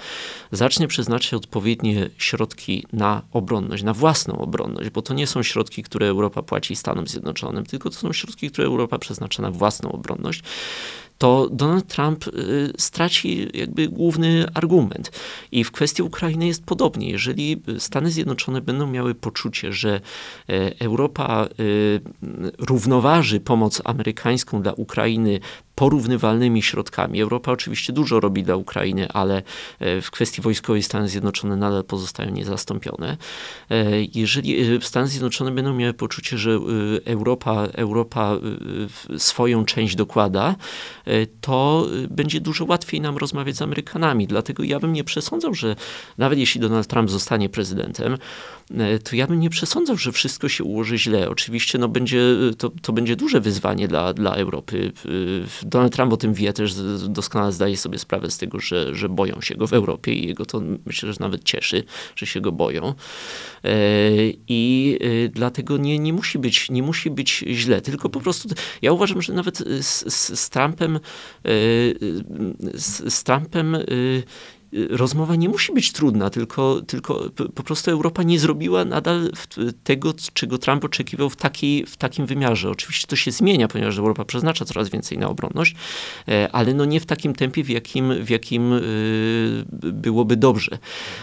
zacznie 0.53 0.89
przeznaczać 0.89 1.35
odpowiednie 1.35 2.11
środki 2.19 2.87
na 2.93 3.23
obronność, 3.33 3.83
na 3.83 3.95
własną 3.95 4.39
obronność, 4.39 4.91
bo 4.91 5.03
to 5.03 5.15
nie 5.15 5.27
są 5.27 5.43
środki, 5.43 5.83
które 5.83 6.07
Europa 6.07 6.43
płaci 6.43 6.77
Stanom 6.77 7.07
Zjednoczonym, 7.07 7.67
tylko 7.67 7.91
to 7.91 7.97
są 7.97 8.13
środki, 8.13 8.51
które 8.51 8.67
Europa 8.67 8.99
przeznacza 8.99 9.43
na 9.43 9.51
własną 9.51 9.93
obronność, 9.93 10.43
to 11.21 11.49
Donald 11.53 11.87
Trump 11.87 12.27
y, 12.27 12.73
straci 12.79 13.49
jakby 13.55 13.89
główny 13.89 14.47
argument. 14.55 15.11
I 15.53 15.65
w 15.65 15.73
kwestii 15.73 16.03
Ukrainy 16.03 16.47
jest 16.47 16.65
podobnie. 16.65 17.11
Jeżeli 17.11 17.63
Stany 17.79 18.11
Zjednoczone 18.11 18.61
będą 18.61 18.87
miały 18.87 19.15
poczucie, 19.15 19.73
że 19.73 20.01
e, 20.49 20.81
Europa 20.81 21.49
y, 21.61 22.01
równoważy 22.59 23.41
pomoc 23.41 23.83
amerykańską 23.85 24.63
dla 24.63 24.73
Ukrainy 24.73 25.41
porównywalnymi 25.81 26.63
środkami. 26.63 27.21
Europa 27.21 27.53
oczywiście 27.53 27.93
dużo 27.93 28.21
robi 28.21 28.43
dla 28.43 28.57
Ukrainy, 28.57 29.09
ale 29.09 29.43
e, 29.79 30.01
w 30.01 30.11
kwestii 30.11 30.43
wojskowej 30.43 30.83
Stany 30.83 31.09
Zjednoczone 31.09 31.57
nadal 31.57 31.85
pozostają 31.85 32.31
niezastąpione. 32.31 33.17
E, 33.71 33.87
jeżeli 34.15 34.77
e, 34.77 34.81
Stany 34.81 35.09
Zjednoczone 35.09 35.51
będą 35.51 35.75
miały 35.75 35.95
poczucie, 35.95 36.39
że 36.39 36.59
Europa, 37.05 37.67
Europa 37.73 38.37
swoją 39.19 39.65
część 39.65 39.97
dokłada, 39.97 40.55
to 41.41 41.87
będzie 42.11 42.41
dużo 42.41 42.65
łatwiej 42.65 43.01
nam 43.01 43.17
rozmawiać 43.17 43.57
z 43.57 43.63
Amerykanami. 43.63 44.27
Dlatego 44.27 44.63
ja 44.63 44.81
bym 44.81 44.93
nie 44.93 45.05
przesądzał, 45.05 45.55
że 45.55 45.77
nawet 46.19 46.39
jeśli 46.39 46.61
Donald 46.61 46.87
Trump 46.87 47.11
zostanie 47.11 47.49
prezydentem, 47.49 48.17
to 49.05 49.17
ja 49.17 49.27
bym 49.27 49.41
nie 49.41 49.51
przesądzał, 49.51 49.97
że 49.97 50.13
wszystko 50.13 50.49
się 50.49 50.65
ułoży 50.65 50.99
źle. 50.99 51.31
Oczywiście 51.31 51.79
no, 51.79 51.89
będzie, 51.89 52.21
to, 52.59 52.71
to 52.83 52.93
będzie 52.93 53.17
duże 53.17 53.41
wyzwanie 53.41 53.89
dla, 53.89 54.13
dla 54.13 54.35
Europy. 54.35 54.93
Donald 55.71 55.93
Trump 55.93 56.13
o 56.13 56.17
tym 56.17 56.35
wie, 56.35 56.53
też 56.53 56.75
doskonale 57.09 57.53
zdaje 57.53 57.77
sobie 57.77 57.99
sprawę 57.99 58.31
z 58.31 58.39
tego, 58.39 58.61
że, 58.61 58.95
że 58.95 59.09
boją 59.09 59.41
się 59.41 59.55
go 59.55 59.67
w 59.67 59.73
Europie 59.73 60.13
i 60.13 60.27
jego 60.27 60.47
to 60.47 60.63
myślę, 60.87 61.13
że 61.13 61.19
nawet 61.21 61.45
cieszy, 61.45 61.85
że 62.17 62.27
się 62.27 62.41
go 62.41 62.53
boją. 62.53 62.95
E, 63.65 63.73
I 64.49 64.99
e, 65.01 65.29
dlatego 65.29 65.77
nie, 65.77 65.99
nie, 65.99 66.13
musi 66.13 66.39
być, 66.39 66.71
nie 66.71 66.83
musi 66.83 67.11
być 67.11 67.45
źle, 67.49 67.81
tylko 67.81 68.09
po 68.09 68.21
prostu 68.21 68.49
ja 68.83 68.93
uważam, 68.93 69.23
że 69.23 69.33
nawet 69.33 69.59
z, 69.81 70.15
z, 70.39 70.51
Trumpem, 70.51 70.97
e, 70.97 71.01
z, 72.75 73.25
Trumpem 73.25 73.77
rozmowa 74.73 75.37
nie 75.37 75.49
musi 75.49 75.73
być 75.73 75.93
trudna, 75.93 76.31
tylko, 76.31 76.83
tylko 76.87 77.31
po 77.55 77.63
prostu 77.63 77.91
Europa 77.91 78.23
nie 78.23 78.39
zrobiła 78.39 78.85
nadal 78.85 79.31
tego, 79.85 80.15
czego 80.33 80.59
Trump 80.59 80.85
oczekiwał 80.85 81.31
w, 81.31 81.37
takiej, 81.37 81.87
w 81.87 81.97
takim 81.97 82.27
wymiarze. 82.27 82.71
Oczywiście 82.71 83.07
to 83.07 83.17
się 83.17 83.31
zmienia, 83.31 83.69
ponieważ 83.69 83.99
Europa 83.99 84.25
przeznacza 84.25 84.65
coraz 84.65 84.89
więcej 84.89 85.19
na 85.19 85.29
obronność, 85.29 85.75
ale 86.53 86.75
no 86.75 86.85
nie 86.85 87.01
w 87.01 87.07
takim 87.07 87.35
tempie, 87.35 87.65
w 87.65 87.69
jakim, 87.69 88.25
w 88.25 88.31
jakim 88.31 88.73
byłoby 89.73 90.37
dobrze. 90.37 90.79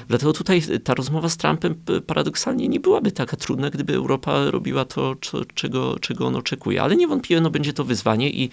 Dlatego 0.08 0.34
tutaj 0.34 0.62
ta 0.84 0.94
rozmowa 0.94 1.30
z 1.30 1.38
Trumpem 1.38 1.76
paradoksalnie 2.08 2.68
nie 2.68 2.80
byłaby 2.80 3.12
taka 3.12 3.38
trudna, 3.38 3.70
gdyby 3.70 3.94
Europa 3.94 4.52
robiła 4.52 4.86
to, 4.86 5.16
czego, 5.54 6.00
czego 6.00 6.28
on 6.28 6.36
oczekuje. 6.36 6.82
Ale 6.82 6.96
niewątpliwie 6.96 7.42
no, 7.42 7.50
będzie 7.50 7.74
to 7.74 7.84
wyzwanie 7.84 8.30
i, 8.30 8.50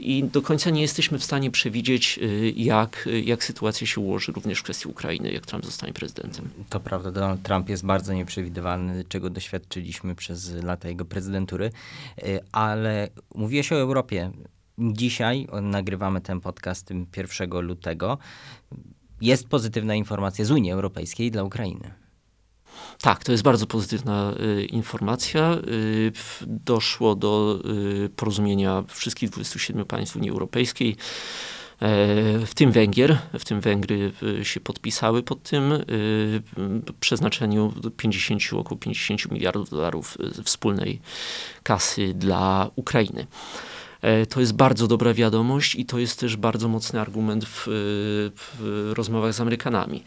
i 0.00 0.24
do 0.24 0.42
końca 0.42 0.70
nie 0.70 0.82
jesteśmy 0.82 1.18
w 1.18 1.24
stanie 1.24 1.50
przewidzieć, 1.50 2.20
jak, 2.56 3.08
jak 3.24 3.44
sytuacja 3.44 3.86
się 3.86 3.99
ułoży 4.00 4.32
również 4.32 4.58
w 4.58 4.62
kwestii 4.62 4.88
Ukrainy, 4.88 5.32
jak 5.32 5.46
Trump 5.46 5.64
zostanie 5.64 5.92
prezydentem. 5.92 6.50
To 6.68 6.80
prawda, 6.80 7.10
Donald 7.10 7.42
Trump 7.42 7.68
jest 7.68 7.84
bardzo 7.84 8.12
nieprzewidywalny, 8.12 9.04
czego 9.08 9.30
doświadczyliśmy 9.30 10.14
przez 10.14 10.54
lata 10.54 10.88
jego 10.88 11.04
prezydentury, 11.04 11.70
ale 12.52 13.08
mówiłeś 13.34 13.72
o 13.72 13.76
Europie. 13.76 14.30
Dzisiaj 14.78 15.48
nagrywamy 15.62 16.20
ten 16.20 16.40
podcast 16.40 16.90
1 17.16 17.60
lutego. 17.60 18.18
Jest 19.20 19.48
pozytywna 19.48 19.94
informacja 19.94 20.44
z 20.44 20.50
Unii 20.50 20.72
Europejskiej 20.72 21.30
dla 21.30 21.42
Ukrainy. 21.42 21.90
Tak, 23.00 23.24
to 23.24 23.32
jest 23.32 23.44
bardzo 23.44 23.66
pozytywna 23.66 24.34
y, 24.40 24.64
informacja. 24.64 25.54
Y, 25.54 26.12
doszło 26.46 27.14
do 27.14 27.58
y, 28.04 28.08
porozumienia 28.16 28.84
wszystkich 28.88 29.30
27 29.30 29.84
państw 29.84 30.16
Unii 30.16 30.30
Europejskiej, 30.30 30.90
e, 30.90 31.59
w 32.46 32.50
tym 32.54 32.72
Węgier, 32.72 33.18
w 33.38 33.44
tym 33.44 33.60
Węgry 33.60 34.12
y, 34.22 34.44
się 34.44 34.60
podpisały 34.60 35.22
pod 35.22 35.42
tym 35.42 35.72
y, 35.72 35.82
przeznaczeniu 37.00 37.72
50, 37.96 38.42
około 38.52 38.78
50 38.78 39.30
miliardów 39.30 39.70
dolarów 39.70 40.18
wspólnej 40.44 41.00
kasy 41.62 42.14
dla 42.14 42.70
Ukrainy. 42.76 43.26
E, 44.02 44.26
to 44.26 44.40
jest 44.40 44.52
bardzo 44.54 44.86
dobra 44.86 45.14
wiadomość 45.14 45.74
i 45.74 45.84
to 45.84 45.98
jest 45.98 46.20
też 46.20 46.36
bardzo 46.36 46.68
mocny 46.68 47.00
argument 47.00 47.44
w, 47.44 47.64
w 48.36 48.92
rozmowach 48.94 49.34
z 49.34 49.40
Amerykanami. 49.40 50.04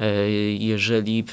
E, 0.00 0.30
jeżeli, 0.52 1.24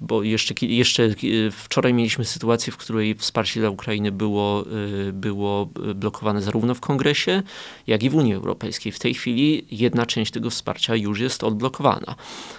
bo 0.00 0.22
jeszcze, 0.22 0.54
jeszcze 0.62 1.14
wczoraj 1.52 1.94
mieliśmy 1.94 2.24
sytuację, 2.24 2.72
w 2.72 2.76
której 2.76 3.14
wsparcie 3.14 3.60
dla 3.60 3.70
Ukrainy 3.70 4.12
było, 4.12 4.64
e, 5.08 5.12
było 5.12 5.66
blokowane 5.94 6.42
zarówno 6.42 6.74
w 6.74 6.80
Kongresie, 6.80 7.42
jak 7.86 8.02
i 8.02 8.10
w 8.10 8.14
Unii 8.14 8.34
Europejskiej. 8.34 8.92
W 8.92 8.98
tej 8.98 9.14
chwili 9.14 9.66
jedna 9.70 10.06
część 10.06 10.32
tego 10.32 10.50
wsparcia 10.50 10.96
już 10.96 11.20
jest 11.20 11.44
odblokowana. 11.44 12.14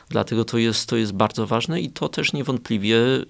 Dlatego 0.09 0.45
to 0.45 0.57
jest, 0.57 0.89
to 0.89 0.95
jest 0.97 1.13
bardzo 1.13 1.47
ważne 1.47 1.81
i 1.81 1.89
to 1.89 2.09
też 2.09 2.33
niewątpliwie, 2.33 2.97
e, 2.97 3.23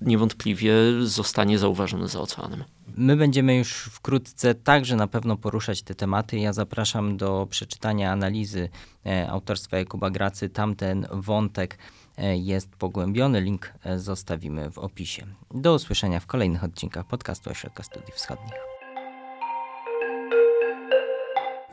niewątpliwie 0.00 0.74
zostanie 1.02 1.58
zauważone 1.58 2.08
za 2.08 2.20
oceanem. 2.20 2.64
My 3.02 3.16
będziemy 3.16 3.56
już 3.56 3.72
wkrótce 3.72 4.54
także 4.54 4.96
na 4.96 5.06
pewno 5.06 5.36
poruszać 5.36 5.82
te 5.82 5.94
tematy. 5.94 6.38
Ja 6.38 6.52
zapraszam 6.52 7.16
do 7.16 7.46
przeczytania 7.50 8.12
analizy 8.12 8.68
e, 9.06 9.30
autorstwa 9.30 9.78
Jakuba 9.78 10.10
Gracy. 10.10 10.48
Tamten 10.48 11.06
wątek 11.12 11.78
e, 12.18 12.36
jest 12.36 12.68
pogłębiony. 12.68 13.40
Link 13.40 13.72
e, 13.84 13.98
zostawimy 13.98 14.70
w 14.70 14.78
opisie. 14.78 15.26
Do 15.54 15.74
usłyszenia 15.74 16.20
w 16.20 16.26
kolejnych 16.26 16.64
odcinkach 16.64 17.06
podcastu 17.06 17.50
Ośrodka 17.50 17.82
Studiów 17.82 18.14
Wschodnich. 18.14 18.54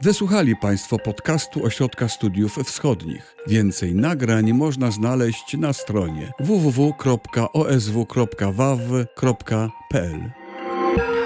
Wysłuchali 0.01 0.55
Państwo 0.55 0.99
podcastu 0.99 1.65
Ośrodka 1.65 2.09
Studiów 2.09 2.55
Wschodnich. 2.55 3.35
Więcej 3.47 3.95
nagrań 3.95 4.53
można 4.53 4.91
znaleźć 4.91 5.57
na 5.57 5.73
stronie 5.73 6.31
www.osw.waw.pl. 6.39 6.97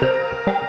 Música 0.02 0.61